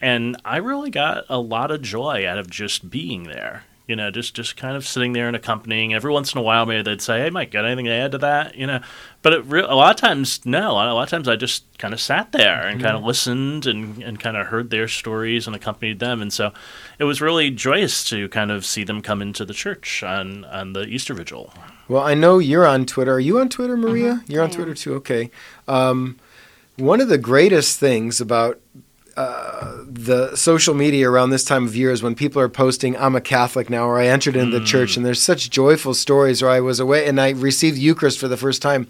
and 0.00 0.36
I 0.44 0.58
really 0.58 0.90
got 0.90 1.24
a 1.28 1.38
lot 1.38 1.70
of 1.70 1.82
joy 1.82 2.26
out 2.26 2.38
of 2.38 2.50
just 2.50 2.90
being 2.90 3.24
there. 3.24 3.64
You 3.86 3.94
know, 3.94 4.10
just 4.10 4.34
just 4.34 4.56
kind 4.56 4.76
of 4.76 4.86
sitting 4.86 5.12
there 5.12 5.28
and 5.28 5.36
accompanying. 5.36 5.94
Every 5.94 6.12
once 6.12 6.32
in 6.32 6.38
a 6.38 6.42
while, 6.42 6.66
maybe 6.66 6.82
they'd 6.82 7.00
say, 7.00 7.20
"Hey, 7.20 7.30
Mike, 7.30 7.52
got 7.52 7.64
anything 7.64 7.84
to 7.84 7.92
add 7.92 8.12
to 8.12 8.18
that?" 8.18 8.56
You 8.56 8.66
know, 8.66 8.80
but 9.22 9.32
it 9.32 9.44
re- 9.44 9.60
a 9.60 9.74
lot 9.74 9.94
of 9.94 10.00
times, 10.00 10.44
no. 10.44 10.72
A 10.72 10.92
lot 10.92 11.02
of 11.04 11.08
times, 11.08 11.28
I 11.28 11.36
just 11.36 11.64
kind 11.78 11.94
of 11.94 12.00
sat 12.00 12.32
there 12.32 12.66
and 12.66 12.80
kind 12.80 12.96
of 12.96 13.04
listened 13.04 13.64
and, 13.66 14.02
and 14.02 14.18
kind 14.18 14.36
of 14.36 14.48
heard 14.48 14.70
their 14.70 14.88
stories 14.88 15.46
and 15.46 15.54
accompanied 15.54 16.00
them. 16.00 16.20
And 16.20 16.32
so, 16.32 16.52
it 16.98 17.04
was 17.04 17.20
really 17.20 17.50
joyous 17.50 18.02
to 18.10 18.28
kind 18.28 18.50
of 18.50 18.66
see 18.66 18.82
them 18.82 19.02
come 19.02 19.22
into 19.22 19.44
the 19.44 19.54
church 19.54 20.02
on 20.02 20.44
on 20.46 20.72
the 20.72 20.82
Easter 20.82 21.14
Vigil. 21.14 21.52
Well, 21.88 22.02
I 22.02 22.14
know 22.14 22.38
you're 22.38 22.66
on 22.66 22.86
Twitter. 22.86 23.12
Are 23.12 23.20
you 23.20 23.38
on 23.38 23.48
Twitter, 23.48 23.76
Maria? 23.76 24.24
You're 24.26 24.42
on 24.42 24.50
Twitter 24.50 24.74
too. 24.74 24.94
Okay. 24.94 25.30
Um, 25.68 26.18
one 26.76 27.00
of 27.00 27.08
the 27.08 27.18
greatest 27.18 27.78
things 27.78 28.20
about 28.20 28.60
uh, 29.16 29.84
the 29.86 30.36
social 30.36 30.74
media 30.74 31.08
around 31.08 31.30
this 31.30 31.44
time 31.44 31.64
of 31.64 31.74
year 31.74 31.90
is 31.90 32.02
when 32.02 32.14
people 32.14 32.40
are 32.40 32.48
posting, 32.48 32.96
"I'm 32.96 33.16
a 33.16 33.20
Catholic 33.20 33.70
now," 33.70 33.86
or 33.86 33.98
"I 33.98 34.06
entered 34.06 34.36
into 34.36 34.58
the 34.58 34.64
church," 34.64 34.96
and 34.96 35.06
there's 35.06 35.22
such 35.22 35.50
joyful 35.50 35.94
stories. 35.94 36.42
Or 36.42 36.48
I 36.48 36.60
was 36.60 36.80
away 36.80 37.06
and 37.06 37.20
I 37.20 37.30
received 37.30 37.78
Eucharist 37.78 38.18
for 38.18 38.28
the 38.28 38.36
first 38.36 38.60
time, 38.62 38.88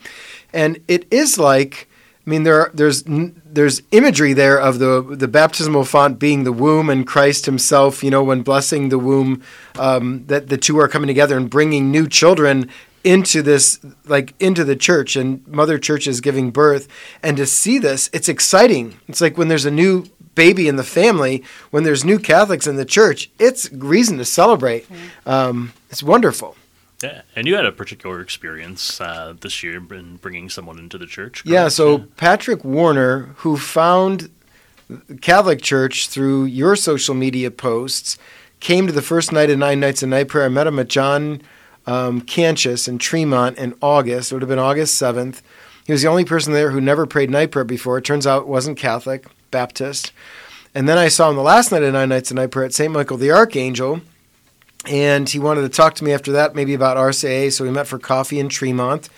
and 0.52 0.80
it 0.88 1.06
is 1.10 1.38
like 1.38 1.88
I 2.26 2.30
mean, 2.30 2.42
there 2.42 2.60
are, 2.60 2.70
there's 2.74 3.04
there's 3.06 3.82
imagery 3.92 4.32
there 4.32 4.58
of 4.58 4.80
the 4.80 5.00
the 5.00 5.28
baptismal 5.28 5.84
font 5.84 6.18
being 6.18 6.42
the 6.42 6.52
womb 6.52 6.90
and 6.90 7.06
Christ 7.06 7.46
Himself. 7.46 8.02
You 8.02 8.10
know, 8.10 8.24
when 8.24 8.42
blessing 8.42 8.88
the 8.88 8.98
womb, 8.98 9.42
um, 9.78 10.26
that 10.26 10.48
the 10.48 10.58
two 10.58 10.78
are 10.80 10.88
coming 10.88 11.06
together 11.06 11.36
and 11.36 11.48
bringing 11.48 11.92
new 11.92 12.08
children 12.08 12.68
into 13.04 13.40
this 13.40 13.78
like 14.06 14.34
into 14.40 14.64
the 14.64 14.74
church 14.74 15.14
and 15.14 15.46
mother 15.46 15.78
church 15.78 16.08
is 16.08 16.20
giving 16.20 16.50
birth 16.50 16.88
and 17.22 17.36
to 17.36 17.46
see 17.46 17.78
this 17.78 18.10
it's 18.12 18.28
exciting 18.28 18.98
it's 19.06 19.20
like 19.20 19.38
when 19.38 19.46
there's 19.46 19.64
a 19.64 19.70
new 19.70 20.04
baby 20.36 20.68
in 20.68 20.76
the 20.76 20.84
family 20.84 21.42
when 21.72 21.82
there's 21.82 22.04
new 22.04 22.18
catholics 22.18 22.68
in 22.68 22.76
the 22.76 22.84
church 22.84 23.28
it's 23.40 23.72
reason 23.72 24.16
to 24.18 24.24
celebrate 24.24 24.86
um, 25.26 25.72
it's 25.90 26.02
wonderful 26.02 26.54
Yeah, 27.02 27.22
and 27.34 27.46
you 27.46 27.56
had 27.56 27.66
a 27.66 27.72
particular 27.72 28.20
experience 28.22 29.00
uh, 29.00 29.34
this 29.38 29.62
year 29.62 29.76
in 29.76 30.16
bringing 30.16 30.48
someone 30.48 30.78
into 30.78 30.96
the 30.96 31.06
church. 31.06 31.42
Yeah, 31.44 31.64
correct? 31.64 31.72
so 31.74 31.98
Patrick 32.16 32.64
Warner, 32.64 33.34
who 33.42 33.58
found 33.58 34.30
the 34.88 35.18
Catholic 35.18 35.60
Church 35.60 36.08
through 36.08 36.44
your 36.44 36.74
social 36.74 37.14
media 37.14 37.50
posts, 37.50 38.16
came 38.60 38.86
to 38.86 38.92
the 38.92 39.02
first 39.02 39.30
night 39.30 39.50
of 39.50 39.58
Nine 39.58 39.78
Nights 39.78 40.02
of 40.02 40.08
Night 40.08 40.28
Prayer. 40.28 40.46
I 40.46 40.48
met 40.48 40.66
him 40.66 40.78
at 40.78 40.88
John 40.88 41.42
um, 41.86 42.22
Cantius 42.22 42.88
in 42.88 42.98
Tremont 42.98 43.58
in 43.58 43.74
August. 43.82 44.32
It 44.32 44.36
would 44.36 44.42
have 44.42 44.48
been 44.48 44.58
August 44.58 45.00
7th. 45.00 45.42
He 45.86 45.92
was 45.92 46.02
the 46.02 46.08
only 46.08 46.24
person 46.24 46.52
there 46.52 46.70
who 46.70 46.80
never 46.80 47.06
prayed 47.06 47.30
night 47.30 47.52
prayer 47.52 47.64
before. 47.64 47.98
It 47.98 48.04
turns 48.04 48.26
out 48.26 48.48
wasn't 48.48 48.78
Catholic, 48.78 49.26
Baptist. 49.50 50.12
And 50.74 50.88
then 50.88 50.98
I 50.98 51.08
saw 51.08 51.30
him 51.30 51.36
the 51.36 51.42
last 51.42 51.72
night 51.72 51.82
of 51.82 51.92
Nine 51.92 52.08
Nights 52.08 52.30
of 52.30 52.36
Night 52.36 52.50
Prayer 52.50 52.66
at 52.66 52.74
St. 52.74 52.92
Michael 52.92 53.16
the 53.16 53.30
Archangel. 53.30 54.00
And 54.86 55.28
he 55.28 55.38
wanted 55.38 55.62
to 55.62 55.68
talk 55.68 55.94
to 55.96 56.04
me 56.04 56.12
after 56.12 56.32
that, 56.32 56.54
maybe 56.54 56.74
about 56.74 56.96
RCIA. 56.96 57.52
So 57.52 57.64
we 57.64 57.70
met 57.70 57.86
for 57.86 57.98
coffee 57.98 58.38
in 58.38 58.48
Tremont. 58.48 59.08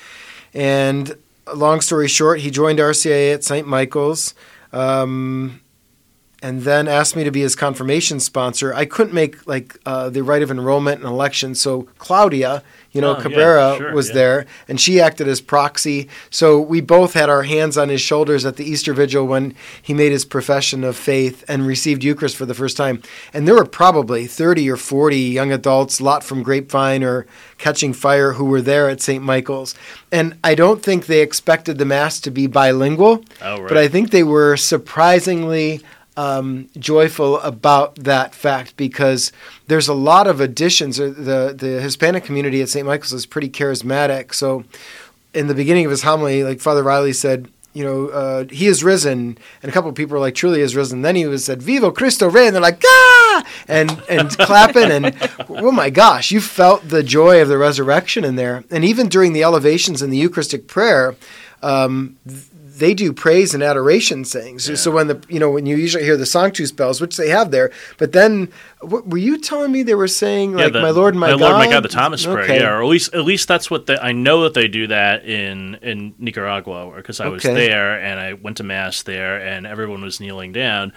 And 0.55 1.17
long 1.55 1.81
story 1.81 2.09
short, 2.09 2.41
he 2.41 2.51
joined 2.51 2.79
RCIA 2.79 3.35
at 3.35 3.45
St. 3.45 3.67
Michael's. 3.67 4.35
Um, 4.73 5.61
and 6.43 6.63
then 6.63 6.87
asked 6.87 7.17
me 7.17 7.25
to 7.25 7.31
be 7.31 7.41
his 7.41 7.57
confirmation 7.57 8.21
sponsor. 8.21 8.73
I 8.73 8.85
couldn't 8.85 9.13
make 9.15 9.47
like 9.47 9.77
uh, 9.85 10.09
the 10.11 10.23
rite 10.23 10.43
of 10.43 10.51
enrollment 10.51 11.01
and 11.01 11.09
election, 11.09 11.55
so 11.55 11.89
Claudia, 11.99 12.63
you 12.93 13.01
know, 13.01 13.15
Oh, 13.15 13.17
yeah, 13.17 13.23
Cabrera 13.23 13.75
sure, 13.77 13.93
was 13.93 14.09
yeah. 14.09 14.15
there, 14.15 14.47
and 14.69 14.81
she 14.81 15.01
acted 15.01 15.29
as 15.29 15.41
proxy. 15.41 16.09
So 16.31 16.61
we 16.61 16.81
both 16.81 17.13
had 17.15 17.29
our 17.29 17.43
hands 17.43 17.77
on 17.77 17.89
his 17.89 18.01
shoulders 18.01 18.47
at 18.47 18.57
the 18.57 18.65
Easter 18.65 18.95
Vigil 18.95 19.27
when 19.27 19.55
he 19.83 19.93
made 19.95 20.11
his 20.13 20.25
profession 20.25 20.85
of 20.85 20.97
faith 20.97 21.45
and 21.49 21.67
received 21.67 22.03
Eucharist 22.05 22.37
for 22.37 22.47
the 22.47 22.55
first 22.55 22.77
time. 22.77 23.03
And 23.35 23.47
there 23.47 23.55
were 23.55 23.65
probably 23.67 24.27
thirty 24.27 24.71
or 24.71 24.77
forty 24.77 25.19
young 25.21 25.53
adults, 25.53 25.99
a 26.01 26.05
lot 26.05 26.23
from 26.25 26.43
Grapevine 26.43 27.03
or 27.05 27.27
Catching 27.59 27.93
Fire, 27.93 28.33
who 28.35 28.45
were 28.45 28.63
there 28.63 28.89
at 28.89 29.01
St. 29.03 29.23
Michael's. 29.25 29.75
And 30.13 30.39
I 30.45 30.55
don't 30.55 30.83
think 30.83 31.07
they 31.07 31.21
expected 31.21 31.79
the 31.79 31.85
mass 31.85 32.21
to 32.21 32.31
be 32.31 32.47
bilingual, 32.47 33.25
Oh, 33.43 33.59
right. 33.61 33.69
but 33.69 33.77
I 33.77 33.89
think 33.89 34.11
they 34.11 34.23
were 34.23 34.57
surprisingly 34.57 35.81
um, 36.19 36.69
joyful 36.77 37.39
about 37.41 37.95
that 37.95 38.35
fact 38.35 38.77
because 38.77 39.31
there's 39.69 39.87
a 39.87 39.95
lot 39.95 40.27
of 40.27 40.41
additions. 40.41 40.99
Uh, 40.99 41.15
The 41.17 41.55
the 41.57 41.81
Hispanic 41.81 42.25
community 42.25 42.61
at 42.61 42.69
St. 42.69 42.85
Michael's 42.85 43.13
is 43.13 43.25
pretty 43.25 43.49
charismatic. 43.49 44.35
So, 44.35 44.65
in 45.33 45.47
the 45.47 45.55
beginning 45.55 45.85
of 45.85 45.93
his 45.93 46.03
homily, 46.03 46.43
like 46.43 46.61
Father 46.61 46.83
Riley 46.83 47.13
said, 47.13 47.47
you 47.73 47.85
know, 47.85 48.09
uh, 48.09 48.45
he 48.51 48.67
is 48.67 48.83
risen, 48.83 49.39
and 49.63 49.71
a 49.71 49.73
couple 49.73 49.89
of 49.89 49.95
people 49.95 50.15
were 50.15 50.27
like, 50.27 50.35
"Truly 50.35 50.61
is 50.61 50.75
risen." 50.75 51.03
Then 51.03 51.15
he 51.15 51.27
was 51.27 51.45
said, 51.45 51.63
"Viva 51.63 51.93
Cristo 51.93 52.29
Rey," 52.29 52.47
and 52.47 52.55
they're 52.55 52.71
like, 52.71 52.83
"Ah!" 52.85 53.45
and 53.69 54.03
and 54.09 54.29
clapping, 54.49 54.91
and 54.91 55.15
oh 55.49 55.71
my 55.71 55.89
gosh, 55.89 56.33
you 56.33 56.41
felt 56.41 56.89
the 56.89 57.05
joy 57.05 57.41
of 57.41 57.47
the 57.49 57.59
resurrection 57.59 58.25
in 58.25 58.35
there. 58.35 58.65
And 58.73 58.85
even 58.85 59.09
during 59.09 59.35
the 59.35 59.45
elevations 59.45 60.03
in 60.03 60.11
the 60.11 60.19
Eucharistic 60.19 60.67
prayer. 60.67 61.15
Um, 61.61 62.17
they 62.79 62.95
do 62.95 63.13
praise 63.13 63.55
and 63.55 63.63
adoration 63.63 64.25
things. 64.25 64.65
So- 64.65 64.75
So 64.77 64.91
when 64.91 65.07
the 65.09 65.21
you 65.29 65.39
know 65.39 65.51
when 65.51 65.67
you 65.67 65.77
usually 65.77 66.05
hear 66.05 66.17
the 66.17 66.27
Sanctus 66.27 66.73
bells, 66.73 67.01
which 67.01 67.17
they 67.17 67.29
have 67.29 67.51
there, 67.51 67.71
but 67.99 68.13
then 68.13 68.49
what, 68.81 69.09
were 69.09 69.19
you 69.19 69.37
telling 69.39 69.73
me 69.73 69.83
they 69.83 69.95
were 69.97 70.09
saying 70.09 70.55
like 70.55 70.73
the- 70.73 70.81
my 70.81 70.91
Lord 70.91 71.15
and 71.15 71.21
my, 71.21 71.31
God? 71.31 71.41
Lord, 71.41 71.53
my 71.55 71.69
God, 71.69 71.83
the 71.83 71.89
Thomas 71.89 72.25
prayer, 72.25 72.45
Okay. 72.45 72.61
yeah, 72.61 72.71
or 72.71 72.83
at 72.83 72.89
least 72.89 73.15
at 73.15 73.25
least 73.25 73.49
that's 73.49 73.71
what 73.71 73.89
I 74.03 74.13
know 74.13 74.45
that 74.45 74.55
they 74.55 74.69
do 74.69 74.87
that 74.87 75.25
in 75.25 75.79
in 75.83 76.15
Nicaragua 76.19 76.93
because 76.97 77.21
I 77.21 77.29
was 77.29 77.43
there 77.43 78.01
and 78.01 78.21
I 78.21 78.33
went 78.35 78.57
to 78.59 78.65
mass 78.65 79.03
there 79.03 79.37
and 79.39 79.67
everyone 79.67 80.03
was 80.03 80.21
kneeling 80.21 80.53
down, 80.53 80.93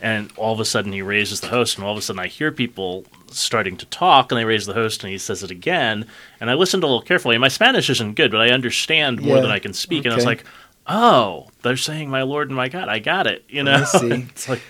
and 0.00 0.30
all 0.36 0.52
of 0.52 0.60
a 0.60 0.64
sudden 0.64 0.92
he 0.92 1.02
raises 1.02 1.40
the 1.40 1.48
host 1.48 1.76
and 1.76 1.84
all 1.86 1.92
of 1.92 1.98
a 1.98 2.02
sudden 2.02 2.20
I 2.20 2.26
hear 2.26 2.50
people 2.50 3.04
starting 3.30 3.76
to 3.78 3.86
talk 3.86 4.30
and 4.30 4.38
they 4.38 4.44
raise 4.44 4.66
the 4.66 4.74
host 4.74 5.02
and 5.02 5.10
he 5.10 5.16
says 5.16 5.42
it 5.42 5.50
again 5.50 6.04
and 6.40 6.50
I 6.50 6.54
listened 6.54 6.82
a 6.82 6.86
little 6.86 7.00
carefully. 7.00 7.34
and 7.34 7.40
My 7.40 7.48
Spanish 7.48 7.88
isn't 7.88 8.14
good, 8.14 8.30
but 8.30 8.40
I 8.42 8.50
understand 8.50 9.22
more 9.22 9.36
Yeah. 9.36 9.42
than 9.42 9.50
I 9.52 9.58
can 9.60 9.72
speak, 9.72 10.04
and 10.04 10.12
I 10.12 10.16
was 10.16 10.26
like. 10.26 10.44
Oh, 10.86 11.48
they're 11.62 11.76
saying 11.76 12.10
my 12.10 12.22
Lord 12.22 12.48
and 12.48 12.56
my 12.56 12.68
God. 12.68 12.88
I 12.88 12.98
got 12.98 13.26
it. 13.26 13.44
You 13.48 13.62
know, 13.62 13.72
I 13.74 13.84
see. 13.84 14.10
it's 14.30 14.48
like 14.48 14.62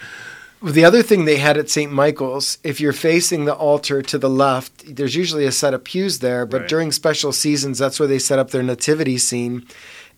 The 0.62 0.84
other 0.84 1.02
thing 1.02 1.24
they 1.24 1.38
had 1.38 1.56
at 1.56 1.70
St. 1.70 1.90
Michael's, 1.90 2.58
if 2.62 2.80
you're 2.80 2.92
facing 2.92 3.44
the 3.46 3.54
altar 3.54 4.02
to 4.02 4.18
the 4.18 4.30
left, 4.30 4.94
there's 4.96 5.16
usually 5.16 5.46
a 5.46 5.52
set 5.52 5.74
of 5.74 5.84
pews 5.84 6.18
there, 6.20 6.44
but 6.46 6.60
Right. 6.62 6.68
during 6.68 6.92
special 6.92 7.32
seasons, 7.32 7.78
that's 7.78 7.98
where 7.98 8.06
they 8.08 8.18
set 8.18 8.38
up 8.38 8.50
their 8.50 8.62
nativity 8.62 9.18
scene. 9.18 9.66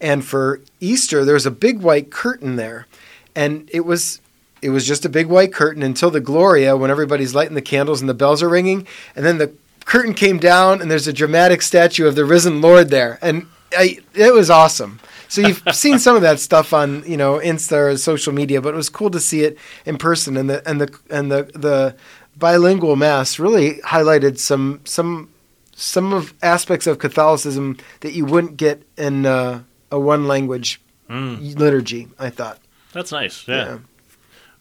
And 0.01 0.25
for 0.25 0.61
Easter, 0.81 1.25
there 1.25 1.35
was 1.35 1.47
a 1.47 1.51
big 1.51 1.81
white 1.81 2.11
curtain 2.11 2.57
there. 2.57 2.87
And 3.35 3.69
it 3.73 3.85
was 3.87 4.21
it 4.63 4.71
was 4.71 4.87
just 4.87 5.05
a 5.05 5.09
big 5.11 5.27
white 5.27 5.53
curtain 5.53 5.83
until 5.83 6.11
the 6.11 6.21
Gloria 6.21 6.75
when 6.77 6.91
everybody's 6.91 7.35
lighting 7.35 7.55
the 7.55 7.61
candles 7.63 8.01
and 8.01 8.09
the 8.09 8.15
bells 8.15 8.43
are 8.43 8.49
ringing, 8.49 8.87
and 9.15 9.25
then 9.25 9.37
the 9.39 9.53
curtain 9.85 10.15
came 10.15 10.39
down 10.39 10.81
and 10.81 10.91
there's 10.91 11.07
a 11.07 11.13
dramatic 11.13 11.61
statue 11.61 12.07
of 12.07 12.15
the 12.15 12.25
risen 12.25 12.63
Lord 12.63 12.89
there. 12.89 13.19
And 13.21 13.47
I, 13.77 13.99
it 14.15 14.33
was 14.33 14.49
awesome. 14.51 15.01
So 15.35 15.41
you've 15.41 15.63
seen 15.73 15.99
some 15.99 16.15
of 16.15 16.23
that 16.23 16.39
stuff 16.39 16.73
on 16.73 17.03
you 17.05 17.17
know 17.17 17.39
Insta 17.39 17.93
or 17.93 17.97
social 17.97 18.33
media, 18.33 18.61
but 18.61 18.73
it 18.73 18.77
was 18.77 18.89
cool 18.89 19.11
to 19.11 19.21
see 19.21 19.43
it 19.43 19.59
in 19.85 19.99
person. 19.99 20.37
And 20.37 20.49
the 20.49 20.69
and 20.69 20.81
the 20.81 20.99
and 21.11 21.31
the 21.31 21.43
the 21.55 21.97
bilingual 22.37 22.95
mass 22.95 23.39
really 23.39 23.75
highlighted 23.85 24.39
some 24.39 24.81
some 24.85 25.31
some 25.75 26.13
of 26.13 26.35
aspects 26.41 26.87
of 26.87 27.01
Catholicism 27.01 27.77
that 28.01 28.13
you 28.13 28.25
wouldn't 28.25 28.57
get 28.57 28.85
in 28.97 29.27
uh, 29.27 29.65
a 29.91 29.99
one 29.99 30.29
language 30.29 30.81
mm, 31.11 31.59
liturgy. 31.59 32.09
I 32.17 32.31
thought. 32.31 32.61
that's 32.93 33.11
nice. 33.11 33.47
yeah. 33.49 33.79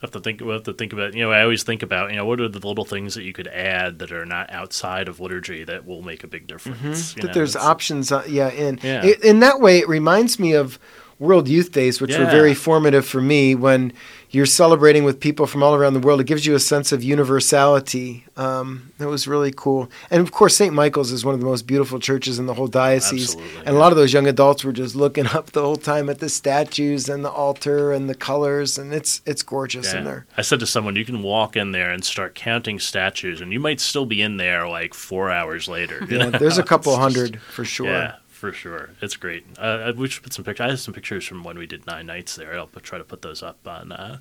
Have 0.03 0.11
to 0.11 0.19
think. 0.19 0.41
We'll 0.41 0.53
have 0.53 0.63
to 0.63 0.73
think 0.73 0.93
about. 0.93 1.13
You 1.15 1.23
know, 1.23 1.31
I 1.31 1.41
always 1.41 1.63
think 1.63 1.81
about. 1.81 2.11
You 2.11 2.17
know, 2.17 2.25
what 2.25 2.39
are 2.39 2.47
the 2.47 2.65
little 2.65 2.85
things 2.85 3.15
that 3.15 3.23
you 3.23 3.33
could 3.33 3.47
add 3.47 3.99
that 3.99 4.11
are 4.11 4.25
not 4.25 4.51
outside 4.51 5.07
of 5.07 5.19
liturgy 5.19 5.63
that 5.63 5.85
will 5.85 6.01
make 6.03 6.23
a 6.23 6.27
big 6.27 6.45
difference? 6.47 7.11
Mm-hmm. 7.13 7.21
that 7.21 7.27
know, 7.27 7.33
there's 7.33 7.55
options. 7.55 8.11
Uh, 8.11 8.23
yeah, 8.27 8.49
in 8.49 8.79
Yeah. 8.83 9.01
i- 9.03 9.17
in 9.23 9.39
that 9.39 9.59
way, 9.59 9.79
it 9.79 9.87
reminds 9.87 10.37
me 10.39 10.53
of 10.53 10.77
World 11.23 11.47
Youth 11.47 11.71
Days, 11.71 12.01
which 12.01 12.17
were 12.17 12.25
very 12.25 12.53
formative 12.53 13.05
for 13.05 13.21
me. 13.21 13.55
When 13.55 13.93
you're 14.29 14.45
celebrating 14.45 15.03
with 15.05 15.19
people 15.19 15.45
from 15.47 15.63
all 15.63 15.73
around 15.73 15.93
the 15.93 15.99
world, 15.99 16.19
it 16.19 16.25
gives 16.25 16.45
you 16.45 16.53
a 16.53 16.59
sense 16.59 16.91
of 16.91 17.01
universality. 17.03 18.25
Um, 18.35 18.91
that 18.97 19.07
was 19.07 19.27
really 19.27 19.53
cool. 19.55 19.89
And 20.11 20.21
of 20.21 20.31
course, 20.31 20.55
St. 20.55 20.73
Michael's 20.73 21.11
is 21.11 21.23
one 21.23 21.33
of 21.33 21.39
the 21.39 21.45
most 21.45 21.67
beautiful 21.67 21.99
churches 21.99 22.39
in 22.39 22.45
the 22.45 22.53
whole 22.55 22.67
diocese. 22.67 23.35
Absolutely, 23.35 23.65
and 23.65 23.75
a 23.75 23.79
lot 23.79 23.91
of 23.91 23.97
those 23.97 24.11
young 24.11 24.27
adults 24.27 24.63
were 24.63 24.73
just 24.73 24.95
looking 24.95 25.27
up 25.37 25.51
the 25.51 25.61
whole 25.61 25.77
time 25.77 26.09
at 26.09 26.19
the 26.19 26.29
statues 26.29 27.07
and 27.07 27.23
the 27.23 27.31
altar 27.31 27.91
and 27.93 28.09
the 28.09 28.15
colors, 28.15 28.77
and 28.77 28.93
it's 28.93 29.21
it's 29.25 29.43
gorgeous 29.43 29.93
in 29.93 30.03
there. 30.03 30.25
I 30.35 30.41
said 30.41 30.59
to 30.59 30.67
someone, 30.67 30.95
you 30.95 31.05
can 31.05 31.23
walk 31.23 31.55
in 31.55 31.71
there 31.71 31.91
and 31.91 32.03
start 32.03 32.35
counting 32.35 32.79
statues, 32.79 33.39
and 33.39 33.53
you 33.53 33.59
might 33.59 33.79
still 33.79 34.05
be 34.05 34.21
in 34.21 34.37
there 34.37 34.67
like 34.67 34.93
four 34.93 35.29
hours 35.31 35.67
later. 35.67 36.05
Yeah, 36.09 36.29
know? 36.29 36.37
there's 36.37 36.57
a 36.57 36.63
couple 36.63 36.93
It's 36.93 37.01
just- 37.03 37.17
hundred 37.17 37.41
for 37.41 37.63
sure. 37.63 38.13
Yeah, 38.43 38.49
for 38.49 38.55
sure. 38.55 38.89
It's 39.01 39.15
great. 39.15 39.45
Uh, 39.57 39.93
we 39.95 40.07
should 40.09 40.23
put 40.23 40.33
some 40.33 40.43
pictures. 40.43 40.65
I 40.65 40.69
have 40.69 40.79
some 40.79 40.93
pictures 40.93 41.25
from 41.25 41.43
when 41.43 41.57
we 41.57 41.65
did 41.65 41.85
nine 41.87 42.05
nights 42.05 42.35
there. 42.35 42.57
I'll 42.57 42.67
put, 42.67 42.83
try 42.83 42.97
to 42.97 43.03
put 43.03 43.21
those 43.21 43.41
up 43.41 43.65
on 43.67 43.91
uh, 43.91 44.19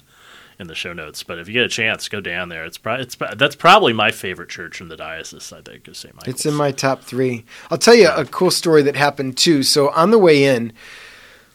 in 0.59 0.69
the 0.69 0.75
show 0.75 0.93
notes. 0.93 1.23
But 1.23 1.39
if 1.39 1.49
you 1.49 1.55
get 1.55 1.65
a 1.65 1.69
chance, 1.69 2.09
go 2.09 2.21
down 2.21 2.49
there. 2.49 2.65
It's 2.65 2.79
pro- 2.79 2.97
it's 3.01 3.17
that's 3.37 3.57
probably 3.57 3.93
my 3.93 4.11
favorite 4.11 4.49
church 4.49 4.81
in 4.81 4.89
the 4.89 4.97
diocese. 4.97 5.53
I 5.53 5.61
think 5.61 5.89
is 5.89 5.99
St. 5.99 6.15
Michael's. 6.15 6.35
It's 6.35 6.47
in 6.47 6.55
my 6.55 6.71
top 6.73 7.03
three. 7.03 7.45
I'll 7.71 7.79
tell 7.79 7.95
you 7.95 8.11
a 8.11 8.25
cool 8.25 8.51
story 8.51 8.83
that 8.83 8.97
happened 8.97 9.37
too. 9.37 9.63
So 9.63 9.91
on 9.91 10.11
the 10.11 10.19
way 10.19 10.45
in, 10.45 10.73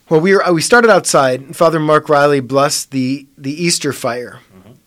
well, 0.09 0.19
we 0.21 0.33
were 0.35 0.43
we 0.53 0.61
started 0.61 0.91
outside. 0.91 1.41
and 1.41 1.55
Father 1.55 1.79
Mark 1.79 2.09
Riley 2.09 2.39
blessed 2.39 2.91
the 2.91 3.27
the 3.37 3.51
Easter 3.51 3.93
fire, 3.93 4.39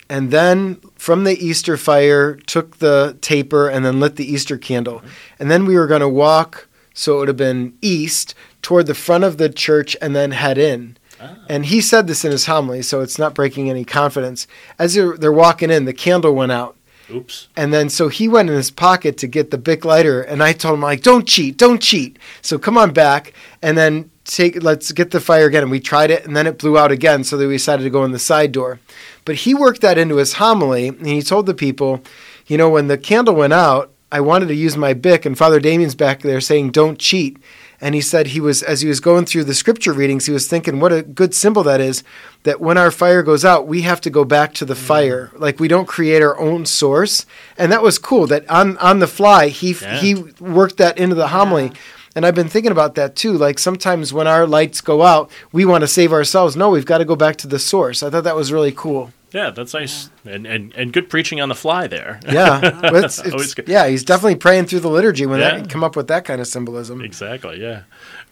and 0.09 0.31
then 0.31 0.81
from 0.95 1.23
the 1.23 1.33
Easter 1.33 1.77
fire 1.77 2.35
took 2.35 2.77
the 2.77 3.17
taper 3.21 3.67
and 3.69 3.85
then 3.85 3.99
lit 3.99 4.15
the 4.15 4.31
Easter 4.31 4.57
candle, 4.57 5.01
and 5.39 5.49
then 5.49 5.65
we 5.65 5.75
were 5.75 5.87
going 5.87 6.01
to 6.01 6.09
walk. 6.09 6.67
So 6.93 7.15
it 7.15 7.19
would 7.19 7.27
have 7.29 7.37
been 7.37 7.77
east 7.81 8.35
toward 8.61 8.87
the 8.87 8.93
front 8.93 9.23
of 9.23 9.37
the 9.37 9.49
church 9.49 9.95
and 10.01 10.15
then 10.15 10.31
head 10.31 10.57
in. 10.57 10.97
Ah. 11.19 11.37
And 11.47 11.65
he 11.67 11.81
said 11.81 12.07
this 12.07 12.25
in 12.25 12.31
his 12.31 12.47
homily, 12.47 12.81
so 12.81 13.01
it's 13.01 13.19
not 13.19 13.35
breaking 13.35 13.69
any 13.69 13.85
confidence. 13.85 14.47
As 14.77 14.93
they're, 14.93 15.17
they're 15.17 15.31
walking 15.31 15.69
in, 15.69 15.85
the 15.85 15.93
candle 15.93 16.33
went 16.33 16.51
out. 16.51 16.75
Oops. 17.09 17.49
And 17.55 17.73
then 17.73 17.89
so 17.89 18.07
he 18.07 18.27
went 18.27 18.49
in 18.49 18.55
his 18.55 18.71
pocket 18.71 19.17
to 19.17 19.27
get 19.27 19.51
the 19.51 19.57
Bic 19.57 19.83
lighter, 19.83 20.21
and 20.21 20.41
I 20.41 20.53
told 20.53 20.75
him 20.75 20.81
like, 20.81 21.01
"Don't 21.01 21.27
cheat, 21.27 21.57
don't 21.57 21.81
cheat." 21.81 22.17
So 22.41 22.57
come 22.57 22.77
on 22.77 22.93
back, 22.93 23.33
and 23.61 23.77
then 23.77 24.09
take 24.23 24.63
let's 24.63 24.91
get 24.91 25.11
the 25.11 25.19
fire 25.19 25.47
again. 25.47 25.63
And 25.63 25.71
we 25.71 25.79
tried 25.79 26.11
it, 26.11 26.25
and 26.25 26.35
then 26.35 26.47
it 26.47 26.57
blew 26.57 26.77
out 26.77 26.91
again, 26.91 27.23
so 27.23 27.37
we 27.37 27.55
decided 27.55 27.83
to 27.83 27.89
go 27.89 28.05
in 28.05 28.11
the 28.11 28.19
side 28.19 28.51
door. 28.51 28.79
But 29.25 29.35
he 29.35 29.53
worked 29.53 29.81
that 29.81 29.97
into 29.97 30.17
his 30.17 30.33
homily, 30.33 30.87
and 30.87 31.05
he 31.05 31.21
told 31.21 31.45
the 31.45 31.53
people, 31.53 32.01
you 32.47 32.57
know, 32.57 32.69
when 32.69 32.87
the 32.87 32.97
candle 32.97 33.35
went 33.35 33.53
out, 33.53 33.90
I 34.11 34.21
wanted 34.21 34.47
to 34.47 34.55
use 34.55 34.75
my 34.75 34.93
Bic, 34.93 35.25
and 35.25 35.37
Father 35.37 35.59
Damien's 35.59 35.95
back 35.95 36.21
there 36.21 36.41
saying, 36.41 36.71
"Don't 36.71 36.99
cheat." 36.99 37.37
And 37.83 37.95
he 37.95 38.01
said 38.01 38.27
he 38.27 38.39
was, 38.39 38.61
as 38.61 38.81
he 38.81 38.87
was 38.87 38.99
going 38.99 39.25
through 39.25 39.45
the 39.45 39.55
scripture 39.55 39.91
readings, 39.91 40.27
he 40.27 40.31
was 40.31 40.47
thinking, 40.47 40.79
what 40.79 40.93
a 40.93 41.01
good 41.01 41.33
symbol 41.33 41.63
that 41.63 41.81
is. 41.81 42.03
That 42.43 42.61
when 42.61 42.77
our 42.77 42.91
fire 42.91 43.23
goes 43.23 43.43
out, 43.43 43.67
we 43.67 43.81
have 43.81 43.99
to 44.01 44.11
go 44.11 44.23
back 44.23 44.53
to 44.55 44.65
the 44.65 44.75
mm. 44.75 44.85
fire. 44.85 45.31
Like 45.35 45.59
we 45.59 45.67
don't 45.67 45.87
create 45.87 46.21
our 46.21 46.39
own 46.39 46.67
source. 46.67 47.25
And 47.57 47.71
that 47.71 47.81
was 47.81 47.97
cool. 47.97 48.27
That 48.27 48.47
on 48.49 48.77
on 48.77 48.99
the 48.99 49.07
fly, 49.07 49.47
he 49.47 49.73
Yeah. 49.73 49.97
he 49.97 50.13
worked 50.39 50.77
that 50.77 50.99
into 50.99 51.15
the 51.15 51.29
homily. 51.29 51.71
And 52.15 52.25
I've 52.25 52.35
been 52.35 52.49
thinking 52.49 52.71
about 52.71 52.95
that 52.95 53.15
too. 53.15 53.33
Like 53.33 53.57
sometimes 53.57 54.13
when 54.13 54.27
our 54.27 54.45
lights 54.45 54.81
go 54.81 55.01
out, 55.01 55.31
we 55.51 55.65
want 55.65 55.81
to 55.81 55.87
save 55.87 56.13
ourselves. 56.13 56.55
No, 56.55 56.69
we've 56.69 56.85
got 56.85 56.99
to 56.99 57.05
go 57.05 57.15
back 57.15 57.37
to 57.37 57.47
the 57.47 57.59
source. 57.59 58.03
I 58.03 58.11
thought 58.11 58.25
that 58.25 58.35
was 58.35 58.51
really 58.51 58.73
cool. 58.73 59.11
Yeah, 59.33 59.49
that's 59.51 59.73
nice, 59.73 60.09
and, 60.25 60.45
and 60.45 60.73
and 60.75 60.91
good 60.91 61.09
preaching 61.09 61.39
on 61.39 61.47
the 61.49 61.55
fly 61.55 61.87
there. 61.87 62.19
Yeah, 62.29 62.59
But 62.81 62.95
it's- 62.95 63.19
it's- 63.25 63.55
yeah. 63.67 63.87
He's 63.87 64.03
definitely 64.03 64.35
praying 64.35 64.65
through 64.65 64.81
the 64.81 64.89
liturgy 64.89 65.25
when 65.25 65.39
Yeah. 65.39 65.57
that 65.59 65.69
come 65.69 65.83
up 65.83 65.95
with 65.95 66.07
that 66.07 66.25
kind 66.25 66.41
of 66.41 66.47
symbolism. 66.47 67.01
Exactly. 67.01 67.61
Yeah. 67.61 67.83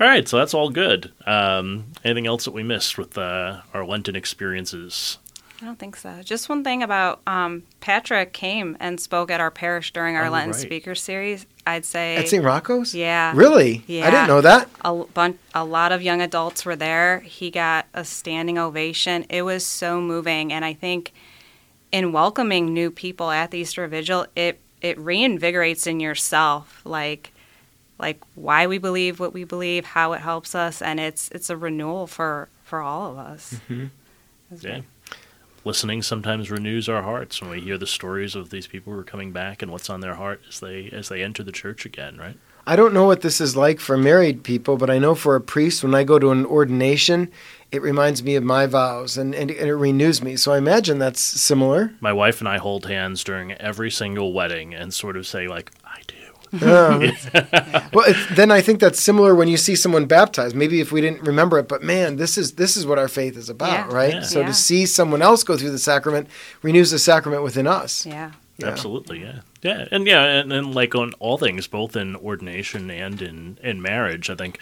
All 0.01 0.07
right. 0.07 0.27
So 0.27 0.37
that's 0.37 0.53
all 0.53 0.69
good. 0.69 1.11
Um, 1.25 1.85
anything 2.03 2.27
else 2.27 2.43
that 2.45 2.51
we 2.51 2.63
missed 2.63 2.97
with 2.97 3.17
uh, 3.17 3.61
our 3.73 3.85
Lenten 3.85 4.15
experiences? 4.15 5.19
I 5.61 5.65
don't 5.65 5.77
think 5.77 5.97
so. 5.97 6.21
Just 6.23 6.47
one 6.47 6.63
thing 6.63 6.83
about 6.83 7.21
um, 7.27 7.63
Patrick 7.81 8.31
came 8.31 8.77
and 8.79 8.97
spoke 8.99 9.29
at 9.29 9.41
our 9.41 9.51
parish 9.51 9.91
during 9.91 10.15
our 10.15 10.27
Oh, 10.27 10.31
Lenten 10.31 10.51
right. 10.51 10.59
speaker 10.61 10.95
series. 10.95 11.45
I'd 11.71 11.85
say 11.85 12.15
At 12.17 12.27
St. 12.27 12.43
Rocco's? 12.43 12.93
Yeah. 12.95 13.33
Really? 13.35 13.83
Yeah, 13.87 14.07
I 14.07 14.11
didn't 14.11 14.27
know 14.27 14.41
that. 14.41 14.69
a 14.83 14.93
bunch, 15.13 15.37
a 15.53 15.63
lot 15.63 15.91
of 15.91 16.01
young 16.01 16.21
adults 16.21 16.65
were 16.65 16.75
there. 16.75 17.19
He 17.21 17.49
got 17.51 17.85
a 17.93 18.03
standing 18.05 18.57
ovation. 18.57 19.25
It 19.29 19.43
was 19.43 19.65
so 19.65 19.99
moving, 20.01 20.51
and 20.53 20.63
I 20.65 20.73
think 20.73 21.13
in 21.91 22.11
welcoming 22.11 22.73
new 22.73 22.91
people 22.91 23.31
at 23.31 23.51
the 23.51 23.59
Easter 23.59 23.87
Vigil, 23.87 24.25
it 24.35 24.59
it 24.81 24.97
reinvigorates 24.97 25.85
in 25.87 25.99
yourself, 25.99 26.81
like 26.85 27.31
like 27.97 28.19
why 28.35 28.65
we 28.67 28.77
believe 28.77 29.19
what 29.19 29.33
we 29.33 29.43
believe, 29.43 29.83
how 29.85 30.13
it 30.13 30.21
helps 30.21 30.55
us, 30.55 30.81
and 30.81 30.99
it's 30.99 31.29
it's 31.31 31.49
a 31.49 31.57
renewal 31.57 32.07
for 32.07 32.47
for 32.63 32.81
all 32.81 33.11
of 33.11 33.17
us. 33.17 33.55
Mm-hmm. 33.69 33.85
It's 34.51 34.63
Yeah. 34.63 34.69
great. 34.71 34.83
Listening 35.65 36.01
sometimes 36.01 36.49
renews 36.49 36.87
our 36.87 37.03
hearts 37.03 37.41
when 37.41 37.49
we 37.49 37.59
hear 37.59 37.77
the 37.77 37.87
stories 37.87 38.35
of 38.35 38.49
these 38.49 38.67
people 38.67 38.93
who 38.93 38.99
are 38.99 39.03
coming 39.03 39.31
back 39.31 39.61
and 39.61 39.71
what's 39.71 39.89
on 39.89 39.99
their 39.99 40.15
heart 40.15 40.41
as 40.47 40.59
they 40.59 40.89
as 40.91 41.09
they 41.09 41.21
enter 41.21 41.43
the 41.43 41.51
church 41.51 41.85
again. 41.85 42.17
Right. 42.17 42.37
I 42.65 42.75
don't 42.75 42.93
know 42.93 43.05
what 43.05 43.21
this 43.21 43.41
is 43.41 43.55
like 43.55 43.79
for 43.79 43.97
married 43.97 44.43
people, 44.43 44.77
but 44.77 44.91
I 44.91 44.99
know 44.99 45.15
for 45.15 45.35
a 45.35 45.41
priest, 45.41 45.83
when 45.83 45.95
I 45.95 46.03
go 46.03 46.19
to 46.19 46.29
an 46.29 46.45
ordination, 46.45 47.31
it 47.71 47.81
reminds 47.81 48.21
me 48.21 48.35
of 48.35 48.43
my 48.43 48.67
vows 48.67 49.17
and, 49.17 49.33
and, 49.33 49.49
and 49.49 49.69
it 49.69 49.75
renews 49.75 50.21
me. 50.21 50.35
So 50.35 50.51
I 50.51 50.59
imagine 50.59 50.99
that's 50.99 51.19
similar. 51.19 51.93
My 51.99 52.13
wife 52.13 52.41
and 52.41 52.47
I 52.47 52.59
hold 52.59 52.85
hands 52.85 53.23
during 53.23 53.53
every 53.53 53.89
single 53.89 54.33
wedding 54.33 54.75
and 54.75 54.93
sort 54.93 55.17
of 55.17 55.25
say 55.25 55.47
like. 55.47 55.71
Oh. 56.61 56.99
Yeah. 57.01 57.89
well, 57.93 58.09
it, 58.09 58.17
then 58.35 58.51
I 58.51 58.61
think 58.61 58.79
that's 58.79 58.99
similar 58.99 59.35
when 59.35 59.47
you 59.47 59.57
see 59.57 59.75
someone 59.75 60.05
baptized. 60.05 60.55
Maybe 60.55 60.81
if 60.81 60.91
we 60.91 61.01
didn't 61.01 61.21
remember 61.21 61.59
it, 61.59 61.67
but 61.67 61.83
man, 61.83 62.15
this 62.15 62.37
is 62.37 62.53
this 62.53 62.75
is 62.75 62.85
what 62.85 62.97
our 62.97 63.07
faith 63.07 63.37
is 63.37 63.49
about, 63.49 63.89
Yeah. 63.89 63.95
right? 63.95 64.13
Yeah. 64.15 64.21
So 64.21 64.39
Yeah. 64.39 64.47
to 64.47 64.53
see 64.53 64.85
someone 64.85 65.21
else 65.21 65.43
go 65.43 65.57
through 65.57 65.71
the 65.71 65.77
sacrament 65.79 66.27
renews 66.63 66.91
the 66.91 66.99
sacrament 66.99 67.43
within 67.43 67.67
us. 67.67 68.05
Yeah. 68.05 68.31
Yeah. 68.57 68.67
Absolutely, 68.67 69.21
yeah, 69.21 69.39
yeah, 69.61 69.85
and 69.89 70.05
yeah, 70.05 70.21
and, 70.25 70.51
and 70.51 70.75
like 70.75 70.93
on 70.93 71.13
all 71.19 71.37
things, 71.37 71.65
both 71.67 71.95
in 71.95 72.17
ordination 72.17 72.91
and 72.91 73.21
in 73.21 73.57
in 73.63 73.81
marriage, 73.81 74.29
I 74.29 74.35
think, 74.35 74.59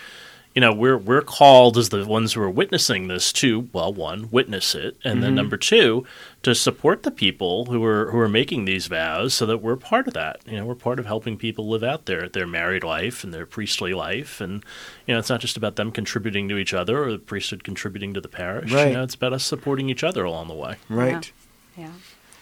you 0.55 0.61
know, 0.61 0.73
we're 0.73 0.97
we're 0.97 1.21
called 1.21 1.77
as 1.77 1.89
the 1.89 2.05
ones 2.05 2.33
who 2.33 2.41
are 2.41 2.49
witnessing 2.49 3.07
this 3.07 3.31
to, 3.33 3.69
well, 3.73 3.93
one, 3.93 4.29
witness 4.31 4.73
it, 4.73 4.97
and 5.03 5.21
then 5.21 5.29
mm-hmm. 5.29 5.35
number 5.35 5.57
two, 5.57 6.05
to 6.41 6.55
support 6.55 7.03
the 7.03 7.11
people 7.11 7.65
who 7.65 7.83
are 7.83 8.11
who 8.11 8.17
are 8.17 8.29
making 8.29 8.65
these 8.65 8.87
vows, 8.87 9.33
so 9.33 9.45
that 9.45 9.59
we're 9.59 9.75
part 9.75 10.07
of 10.07 10.13
that. 10.15 10.39
You 10.47 10.57
know, 10.57 10.65
we're 10.65 10.75
part 10.75 10.99
of 10.99 11.05
helping 11.05 11.37
people 11.37 11.67
live 11.67 11.83
out 11.83 12.05
their 12.05 12.27
their 12.27 12.47
married 12.47 12.83
life 12.83 13.23
and 13.23 13.33
their 13.33 13.45
priestly 13.45 13.93
life, 13.93 14.41
and 14.41 14.63
you 15.05 15.13
know, 15.13 15.19
it's 15.19 15.29
not 15.29 15.41
just 15.41 15.57
about 15.57 15.75
them 15.75 15.91
contributing 15.91 16.49
to 16.49 16.57
each 16.57 16.73
other 16.73 17.03
or 17.03 17.11
the 17.11 17.19
priesthood 17.19 17.63
contributing 17.63 18.13
to 18.15 18.21
the 18.21 18.27
parish. 18.27 18.71
Right. 18.71 18.87
You 18.87 18.93
know, 18.93 19.03
it's 19.03 19.15
about 19.15 19.33
us 19.33 19.43
supporting 19.43 19.89
each 19.89 20.03
other 20.03 20.23
along 20.23 20.47
the 20.47 20.55
way. 20.55 20.77
Right. 20.89 21.31
Yeah. 21.77 21.91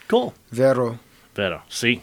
Cool. 0.07 0.33
Vero. 0.51 0.99
Vero. 1.33 1.63
See. 1.67 2.01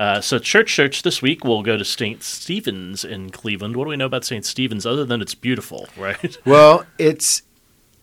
Uh, 0.00 0.18
so 0.18 0.38
church 0.38 0.72
church 0.74 1.02
this 1.02 1.20
week 1.20 1.44
we'll 1.44 1.62
go 1.62 1.76
to 1.76 1.84
St. 1.84 2.22
Stephen's 2.22 3.04
in 3.04 3.28
Cleveland. 3.28 3.76
What 3.76 3.84
do 3.84 3.90
we 3.90 3.96
know 3.96 4.06
about 4.06 4.24
St. 4.24 4.46
Stephen's 4.46 4.86
other 4.86 5.04
than 5.04 5.20
it's 5.20 5.34
beautiful, 5.34 5.90
right? 5.98 6.38
Well, 6.46 6.86
it's 6.98 7.42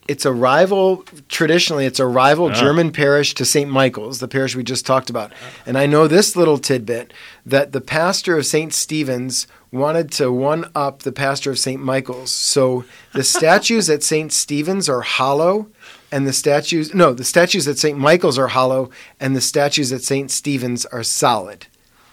it's 0.08 0.24
a 0.24 0.32
rival 0.32 1.04
traditionally 1.28 1.88
it's 1.88 2.00
a 2.00 2.06
rival 2.06 2.50
Ah. 2.52 2.54
German 2.54 2.92
parish 2.92 3.34
to 3.34 3.44
St. 3.46 3.68
Michael's, 3.70 4.20
the 4.20 4.28
parish 4.28 4.56
we 4.56 4.64
just 4.64 4.86
talked 4.86 5.10
about. 5.10 5.34
And 5.66 5.76
I 5.76 5.88
know 5.88 6.08
this 6.08 6.36
little 6.36 6.60
tidbit 6.60 7.14
that 7.48 7.72
the 7.72 7.82
pastor 7.82 8.38
of 8.38 8.46
St. 8.46 8.72
Stephen's 8.76 9.48
wanted 9.72 10.12
to 10.12 10.32
one 10.32 10.70
up 10.76 11.00
the 11.00 11.12
pastor 11.12 11.50
of 11.50 11.58
St. 11.58 11.82
Michael's. 11.82 12.30
So 12.30 12.86
the 13.14 13.24
statues 13.36 13.90
at 13.90 14.04
St. 14.04 14.32
Stephen's 14.32 14.88
are 14.88 15.02
hollow 15.02 15.68
and 16.12 16.28
the 16.28 16.32
statues 16.32 16.94
no, 16.94 17.16
the 17.16 17.24
statues 17.24 17.68
at 17.68 17.80
St. 17.80 17.98
Michael's 17.98 18.38
are 18.38 18.50
hollow 18.50 18.92
and 19.20 19.36
the 19.36 19.42
statues 19.42 19.92
at 19.92 20.04
St. 20.04 20.30
Stephen's 20.30 20.86
are 20.86 21.02
solid. 21.02 21.66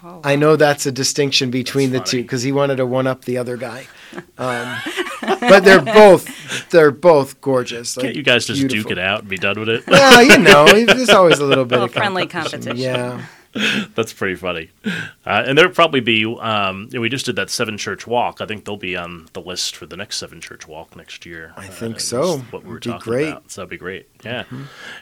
Oh, 0.07 0.21
I 0.23 0.35
know 0.35 0.55
that's 0.55 0.85
a 0.85 0.91
distinction 0.91 1.49
between 1.49 1.89
the 1.89 1.97
That's 1.97 2.11
two 2.11 2.21
because 2.21 2.43
he 2.43 2.51
wanted 2.51 2.75
to 2.75 2.85
one 2.85 3.07
up 3.07 3.25
the 3.25 3.37
other 3.37 3.57
guy. 3.57 3.87
Um, 4.37 4.77
but 5.21 5.65
they're 5.65 5.81
both 5.81 6.69
they're 6.69 6.91
both 6.91 7.41
gorgeous. 7.41 7.95
Can't 7.95 8.15
you 8.15 8.23
guys 8.23 8.45
just 8.45 8.65
duke 8.67 8.89
it 8.89 8.97
out 8.97 9.21
and 9.21 9.29
be 9.29 9.35
done 9.37 9.59
with 9.59 9.67
it? 9.67 9.85
Well, 9.87 10.23
you 10.23 10.37
know, 10.37 10.65
there's 10.85 11.09
always 11.09 11.39
a 11.39 11.45
little 11.45 11.65
bit 11.65 11.75
little 11.75 11.85
of 11.85 11.93
friendly 11.93 12.25
competition. 12.25 12.61
competition. 12.61 12.95
Yeah, 12.95 13.25
That's 13.95 14.11
pretty 14.11 14.35
funny. 14.35 14.69
Uh, 14.85 15.43
and 15.45 15.57
there'll 15.57 15.71
probably 15.71 16.01
be. 16.01 16.25
Um, 16.25 16.89
we 16.91 17.07
just 17.09 17.25
did 17.25 17.37
that 17.37 17.49
seven 17.49 17.77
church 17.77 18.05
walk. 18.05 18.41
I 18.41 18.45
think 18.45 18.65
they'll 18.65 18.75
be 18.75 18.97
on 18.97 19.27
the 19.33 19.41
list 19.41 19.75
for 19.75 19.85
the 19.85 19.95
next 19.95 20.17
seven 20.17 20.41
church 20.41 20.67
walk 20.67 20.95
next 20.95 21.25
year. 21.25 21.53
I 21.55 21.67
think 21.67 21.97
is 21.97 22.07
so. 22.07 22.39
What 22.51 22.63
we 22.63 22.69
were 22.71 22.79
be 22.79 22.89
talking 22.89 23.11
great. 23.11 23.29
about. 23.29 23.51
So 23.51 23.61
that'd 23.61 23.69
be 23.69 23.77
great. 23.77 24.09
Yeah. 24.23 24.43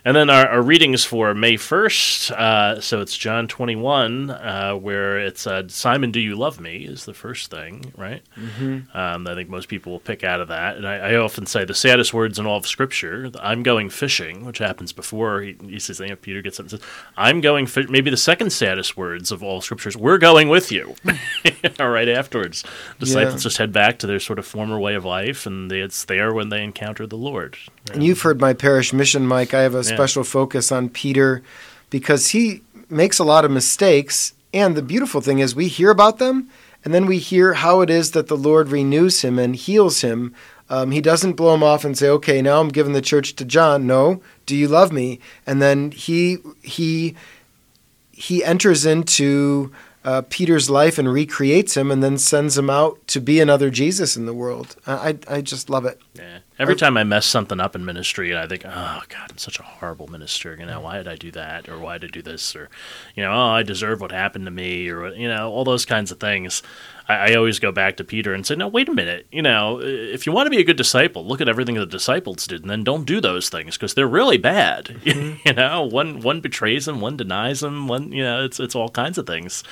And 0.05 0.15
then 0.15 0.29
our, 0.29 0.47
our 0.47 0.61
readings 0.61 1.03
for 1.03 1.33
May 1.33 1.57
first. 1.57 2.31
Uh, 2.31 2.79
so 2.79 3.01
it's 3.01 3.17
John 3.17 3.47
twenty 3.47 3.75
one, 3.75 4.29
uh, 4.29 4.73
where 4.73 5.17
it's 5.19 5.47
uh, 5.47 5.67
Simon, 5.67 6.11
do 6.11 6.19
you 6.19 6.35
love 6.35 6.59
me? 6.59 6.85
Is 6.85 7.05
the 7.05 7.13
first 7.13 7.49
thing, 7.49 7.91
right? 7.97 8.21
Mm-hmm. 8.37 8.95
Um, 8.95 9.27
I 9.27 9.33
think 9.33 9.49
most 9.49 9.67
people 9.67 9.91
will 9.93 9.99
pick 9.99 10.23
out 10.23 10.41
of 10.41 10.49
that. 10.49 10.77
And 10.77 10.87
I, 10.87 11.13
I 11.13 11.15
often 11.15 11.45
say 11.45 11.65
the 11.65 11.73
saddest 11.73 12.13
words 12.13 12.37
in 12.37 12.45
all 12.45 12.57
of 12.57 12.67
Scripture, 12.67 13.31
I'm 13.39 13.63
going 13.63 13.89
fishing, 13.89 14.45
which 14.45 14.59
happens 14.59 14.93
before 14.93 15.41
he, 15.41 15.55
he 15.67 15.79
says, 15.79 15.99
you 15.99 16.07
know, 16.07 16.15
Peter 16.15 16.41
gets 16.41 16.59
up 16.59 16.65
and 16.65 16.71
says, 16.71 16.81
I'm 17.17 17.41
going 17.41 17.65
fishing. 17.65 17.91
Maybe 17.91 18.09
the 18.09 18.17
second 18.17 18.42
saddest 18.49 18.95
words 18.97 19.31
of 19.31 19.41
all 19.43 19.61
Scriptures, 19.61 19.95
we're 19.97 20.17
going 20.17 20.49
with 20.49 20.71
you. 20.71 20.95
all 21.79 21.89
right, 21.89 22.09
afterwards. 22.09 22.63
Disciples 22.99 23.33
Yeah. 23.35 23.39
just 23.39 23.57
head 23.57 23.71
back 23.71 23.99
to 23.99 24.07
their 24.07 24.19
sort 24.19 24.39
of 24.39 24.45
former 24.45 24.79
way 24.79 24.95
of 24.95 25.05
life, 25.05 25.45
and 25.45 25.71
it's 25.71 26.05
there 26.05 26.33
when 26.33 26.49
they 26.49 26.63
encounter 26.63 27.05
the 27.07 27.17
Lord. 27.17 27.57
and 27.91 28.03
you've 28.03 28.21
heard 28.21 28.39
my 28.41 28.53
parish 28.53 28.93
mission, 28.93 29.25
Mike. 29.27 29.53
I 29.53 29.61
have 29.61 29.75
a 29.75 29.83
special 29.83 30.23
focus 30.23 30.71
on 30.71 30.89
Peter 30.89 31.41
because 31.89 32.29
he 32.29 32.61
makes 32.89 33.19
a 33.19 33.23
lot 33.23 33.45
of 33.45 33.51
mistakes. 33.51 34.33
And 34.53 34.75
the 34.75 34.81
beautiful 34.83 35.19
thing 35.21 35.39
is, 35.39 35.55
we 35.55 35.67
hear 35.67 35.89
about 35.89 36.19
them, 36.19 36.49
and 36.85 36.93
then 36.93 37.05
we 37.07 37.17
hear 37.17 37.53
how 37.55 37.81
it 37.81 37.89
is 37.89 38.11
that 38.11 38.27
the 38.27 38.37
Lord 38.37 38.69
renews 38.69 39.21
him 39.21 39.39
and 39.39 39.55
heals 39.55 40.01
him. 40.01 40.33
Um, 40.69 40.91
he 40.91 41.01
doesn't 41.01 41.33
blow 41.33 41.53
him 41.53 41.63
off 41.63 41.83
and 41.85 41.97
say, 41.97 42.07
"Okay, 42.09 42.41
now 42.41 42.59
I'm 42.61 42.69
giving 42.69 42.93
the 42.93 43.01
church 43.01 43.35
to 43.35 43.45
John." 43.45 43.85
No, 43.87 44.21
do 44.45 44.55
you 44.55 44.67
love 44.67 44.91
me? 44.91 45.19
And 45.45 45.61
then 45.61 45.91
he 45.91 46.37
he 46.61 47.15
he 48.23 48.41
enters 48.41 48.85
into 48.85 49.69
uh, 50.05 50.21
Peter's 50.29 50.69
life 50.69 50.97
and 50.97 51.11
recreates 51.11 51.75
him, 51.75 51.91
and 51.91 52.01
then 52.01 52.17
sends 52.17 52.57
him 52.57 52.69
out 52.69 53.05
to 53.07 53.19
be 53.19 53.41
another 53.41 53.69
Jesus 53.69 54.15
in 54.15 54.25
the 54.25 54.33
world. 54.33 54.77
I 54.87 55.17
I, 55.27 55.41
just 55.41 55.69
love 55.69 55.85
it. 55.85 55.99
Yeah. 56.15 56.39
Every 56.57 56.75
time 56.75 56.95
I 56.95 57.03
mess 57.03 57.25
something 57.25 57.59
up 57.59 57.75
in 57.75 57.83
ministry, 57.83 58.35
I 58.35 58.47
think, 58.47 58.63
oh 58.65 59.01
God, 59.09 59.31
I'm 59.31 59.37
such 59.37 59.59
a 59.59 59.63
horrible 59.63 60.07
minister. 60.07 60.55
You 60.57 60.65
know, 60.65 60.79
why 60.79 60.97
did 60.97 61.07
I 61.07 61.15
do 61.15 61.31
that, 61.31 61.67
or 61.67 61.77
why 61.79 61.97
did 61.97 62.11
I 62.11 62.13
do 62.13 62.21
this, 62.21 62.55
or 62.55 62.69
you 63.15 63.23
know, 63.23 63.31
oh, 63.31 63.49
I 63.49 63.63
deserve 63.63 63.99
what 63.99 64.11
happened 64.11 64.45
to 64.45 64.51
me, 64.51 64.89
or 64.89 65.13
you 65.13 65.27
know, 65.27 65.51
all 65.51 65.65
those 65.65 65.85
kinds 65.85 66.11
of 66.11 66.19
things. 66.19 66.63
I, 67.07 67.31
I 67.31 67.35
always 67.35 67.59
go 67.59 67.71
back 67.71 67.97
to 67.97 68.03
Peter 68.03 68.33
and 68.33 68.45
say, 68.45 68.55
no, 68.55 68.67
wait 68.67 68.89
a 68.89 68.93
minute. 68.93 69.27
You 69.31 69.41
know, 69.41 69.79
if 69.81 70.25
you 70.25 70.31
want 70.31 70.47
to 70.47 70.49
be 70.51 70.59
a 70.59 70.63
good 70.63 70.77
disciple, 70.77 71.25
look 71.25 71.41
at 71.41 71.49
everything 71.49 71.75
the 71.75 71.85
disciples 71.85 72.47
did, 72.47 72.61
and 72.61 72.69
then 72.69 72.83
don't 72.83 73.05
do 73.05 73.19
those 73.19 73.49
things 73.49 73.75
because 73.77 73.93
they're 73.93 74.07
really 74.07 74.37
bad. 74.37 75.01
Mm-hmm. 75.13 75.47
you 75.47 75.53
know, 75.53 75.83
one 75.83 76.21
one 76.21 76.39
betrays 76.41 76.87
him, 76.87 76.99
one 77.01 77.17
denies 77.17 77.61
him, 77.61 77.87
one 77.87 78.11
you 78.11 78.23
know, 78.23 78.43
it's 78.43 78.59
it's 78.59 78.73
all 78.73 78.89
kinds 78.89 79.17
of 79.17 79.27
things. 79.27 79.63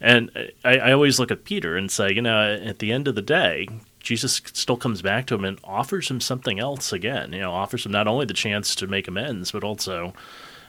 And 0.00 0.30
I, 0.64 0.78
I 0.78 0.92
always 0.92 1.18
look 1.18 1.30
at 1.30 1.44
Peter 1.44 1.76
and 1.76 1.90
say, 1.90 2.12
you 2.12 2.22
know, 2.22 2.54
at 2.54 2.78
the 2.78 2.92
end 2.92 3.08
of 3.08 3.14
the 3.16 3.22
day, 3.22 3.68
Jesus 4.00 4.40
still 4.52 4.76
comes 4.76 5.02
back 5.02 5.26
to 5.26 5.34
him 5.34 5.44
and 5.44 5.58
offers 5.64 6.08
him 6.08 6.20
something 6.20 6.58
else 6.60 6.92
again. 6.92 7.32
You 7.32 7.40
know, 7.40 7.52
offers 7.52 7.84
him 7.84 7.92
not 7.92 8.06
only 8.06 8.24
the 8.24 8.34
chance 8.34 8.74
to 8.76 8.86
make 8.86 9.08
amends, 9.08 9.50
but 9.50 9.64
also, 9.64 10.14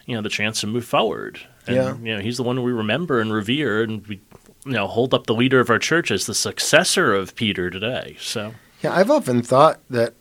you 0.06 0.16
know, 0.16 0.22
the 0.22 0.30
chance 0.30 0.62
to 0.62 0.68
move 0.68 0.86
forward. 0.86 1.40
And, 1.68 1.76
Yeah. 1.76 1.98
You 1.98 2.16
know, 2.16 2.22
he's 2.22 2.38
the 2.38 2.44
one 2.44 2.62
we 2.64 2.72
remember 2.72 3.22
and 3.22 3.32
revere, 3.32 3.84
and 3.84 4.06
we, 4.08 4.20
you 4.66 4.74
know, 4.74 4.88
hold 4.88 5.14
up 5.14 5.26
the 5.26 5.34
leader 5.34 5.60
of 5.60 5.70
our 5.70 5.80
church 5.80 6.12
as 6.12 6.26
the 6.26 6.34
successor 6.34 7.14
of 7.14 7.36
Peter 7.36 7.70
today. 7.70 8.18
So, 8.20 8.54
Yeah, 8.82 8.94
I've 8.94 9.12
often 9.12 9.42
thought 9.42 9.80
that 9.90 10.14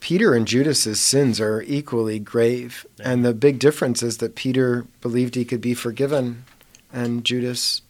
Peter 0.00 0.34
and 0.34 0.46
Judas's 0.46 1.00
sins 1.00 1.40
are 1.40 1.62
equally 1.62 2.18
grave, 2.18 2.86
and 3.00 3.24
the 3.24 3.34
big 3.34 3.58
difference 3.58 4.02
is 4.02 4.18
that 4.18 4.36
Peter 4.36 4.86
believed 5.00 5.34
he 5.34 5.44
could 5.44 5.60
be 5.60 5.74
forgiven, 5.74 6.44
and 6.92 7.24
Judas 7.24 7.82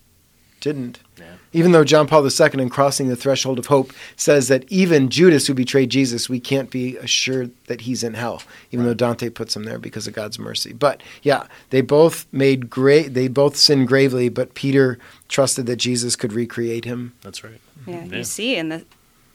didn't. 0.61 1.01
Yeah. 1.19 1.25
Even 1.53 1.73
though 1.73 1.85
John 1.85 2.07
Paul 2.07 2.25
II, 2.27 2.61
in 2.61 2.69
Crossing 2.69 3.09
the 3.09 3.17
Threshold 3.17 3.59
of 3.59 3.67
Hope, 3.67 3.93
says 4.17 4.49
that 4.49 4.65
even 4.71 5.09
Judas, 5.09 5.47
who 5.47 5.55
betrayed 5.55 5.91
Jesus, 5.91 6.29
we 6.29 6.41
can't 6.41 6.71
be 6.71 6.97
assured 6.99 7.51
that 7.67 7.83
he's 7.83 8.03
in 8.05 8.15
hell, 8.15 8.43
even 8.71 8.85
though 8.85 8.95
Dante 8.95 9.29
puts 9.31 9.57
him 9.57 9.65
there 9.65 9.79
because 9.79 10.07
of 10.07 10.15
God's 10.15 10.39
mercy. 10.39 10.73
But 10.73 11.03
yeah, 11.23 11.47
they 11.71 11.81
both 11.81 12.27
made 12.33 12.69
great, 12.71 13.15
they 13.15 13.29
both 13.29 13.57
sinned 13.57 13.89
gravely, 13.89 14.29
but 14.29 14.55
Peter 14.55 14.99
trusted 15.29 15.67
that 15.67 15.77
Jesus 15.77 16.17
could 16.17 16.33
recreate 16.33 16.85
him. 16.85 17.15
That's 17.23 17.43
right. 17.45 17.61
Yeah, 17.87 18.05
Yeah. 18.05 18.17
you 18.19 18.25
see 18.25 18.57
in 18.57 18.69
the 18.69 18.85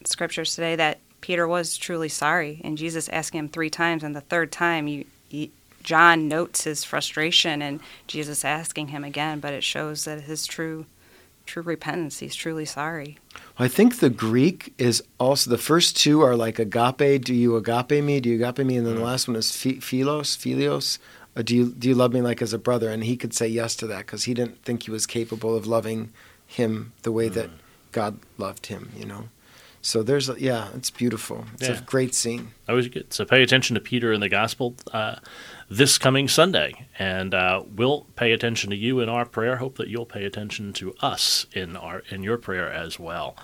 scriptures 0.05 0.55
today 0.55 0.75
that 0.75 0.99
Peter 1.21 1.47
was 1.47 1.77
truly 1.77 2.09
sorry, 2.09 2.59
and 2.63 2.77
Jesus 2.77 3.07
asked 3.09 3.33
him 3.33 3.47
three 3.47 3.69
times, 3.69 4.03
and 4.03 4.15
the 4.15 4.21
third 4.21 4.51
time, 4.51 4.87
you, 4.87 5.05
you, 5.29 5.49
John 5.81 6.27
notes 6.27 6.63
his 6.65 6.83
frustration, 6.83 7.61
and 7.61 7.79
Jesus 8.07 8.43
asking 8.43 8.89
him 8.89 9.03
again, 9.03 9.39
but 9.39 9.53
it 9.53 9.63
shows 9.63 10.03
that 10.05 10.21
his 10.21 10.45
true, 10.45 10.85
true 11.45 11.63
repentance. 11.63 12.19
He's 12.19 12.35
truly 12.35 12.65
sorry. 12.65 13.17
I 13.57 13.67
think 13.67 13.99
the 13.99 14.09
Greek 14.09 14.73
is 14.77 15.03
also 15.19 15.49
the 15.49 15.57
first 15.57 15.97
two 15.97 16.21
are 16.21 16.35
like 16.35 16.59
agape. 16.59 17.23
Do 17.23 17.33
you 17.33 17.55
agape 17.55 18.03
me? 18.03 18.19
Do 18.19 18.29
you 18.29 18.43
agape 18.43 18.65
me? 18.65 18.77
And 18.77 18.87
then 18.87 18.95
the 18.95 19.01
last 19.01 19.27
one 19.27 19.37
is 19.37 19.51
phi- 19.51 19.79
philos, 19.79 20.35
philios. 20.35 20.97
Uh, 21.35 21.41
do 21.41 21.55
you 21.55 21.65
do 21.71 21.89
you 21.89 21.95
love 21.95 22.13
me 22.13 22.21
like 22.21 22.41
as 22.41 22.53
a 22.53 22.59
brother? 22.59 22.89
And 22.89 23.03
he 23.03 23.17
could 23.17 23.33
say 23.33 23.47
yes 23.47 23.75
to 23.77 23.87
that 23.87 24.05
because 24.05 24.25
he 24.25 24.33
didn't 24.33 24.63
think 24.63 24.83
he 24.83 24.91
was 24.91 25.05
capable 25.05 25.55
of 25.55 25.65
loving 25.65 26.11
him 26.45 26.93
the 27.01 27.11
way 27.11 27.27
that 27.29 27.49
God 27.91 28.19
loved 28.37 28.67
him. 28.67 28.91
You 28.97 29.05
know. 29.05 29.29
So 29.85 30.01
there's 30.01 30.29
a, 30.29 30.39
yeah, 30.39 30.69
it's 30.75 30.89
beautiful. 30.89 31.43
It's 31.55 31.67
Yeah. 31.67 31.77
a 31.77 31.81
great 31.81 32.15
scene. 32.15 32.53
Always 32.69 32.87
good. 32.87 33.11
So 33.13 33.25
pay 33.25 33.43
attention 33.43 33.73
to 33.75 33.81
Peter 33.81 34.13
in 34.13 34.21
the 34.21 34.29
Gospel 34.29 34.75
uh, 34.93 35.15
this 35.69 35.97
coming 35.97 36.29
Sunday, 36.29 36.87
and 36.97 37.33
uh, 37.33 37.63
we'll 37.75 38.07
pay 38.15 38.31
attention 38.31 38.69
to 38.69 38.77
you 38.77 39.01
in 39.01 39.09
our 39.09 39.25
prayer. 39.25 39.57
Hope 39.57 39.77
that 39.77 39.89
you'll 39.89 40.05
pay 40.05 40.23
attention 40.23 40.71
to 40.73 40.93
us 41.01 41.45
in 41.51 41.75
our 41.75 42.01
in 42.09 42.23
your 42.23 42.37
prayer 42.37 42.71
as 42.71 42.97
well. 42.97 43.35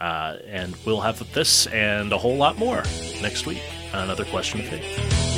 Uh, 0.00 0.36
and 0.46 0.76
we'll 0.86 1.00
have 1.02 1.18
this 1.34 1.66
and 1.66 2.12
a 2.12 2.18
whole 2.18 2.36
lot 2.36 2.56
more 2.56 2.82
next 3.20 3.44
week 3.46 3.62
on 3.92 4.04
another 4.04 4.24
question 4.24 4.60
of 4.60 4.66
faith. 4.68 5.29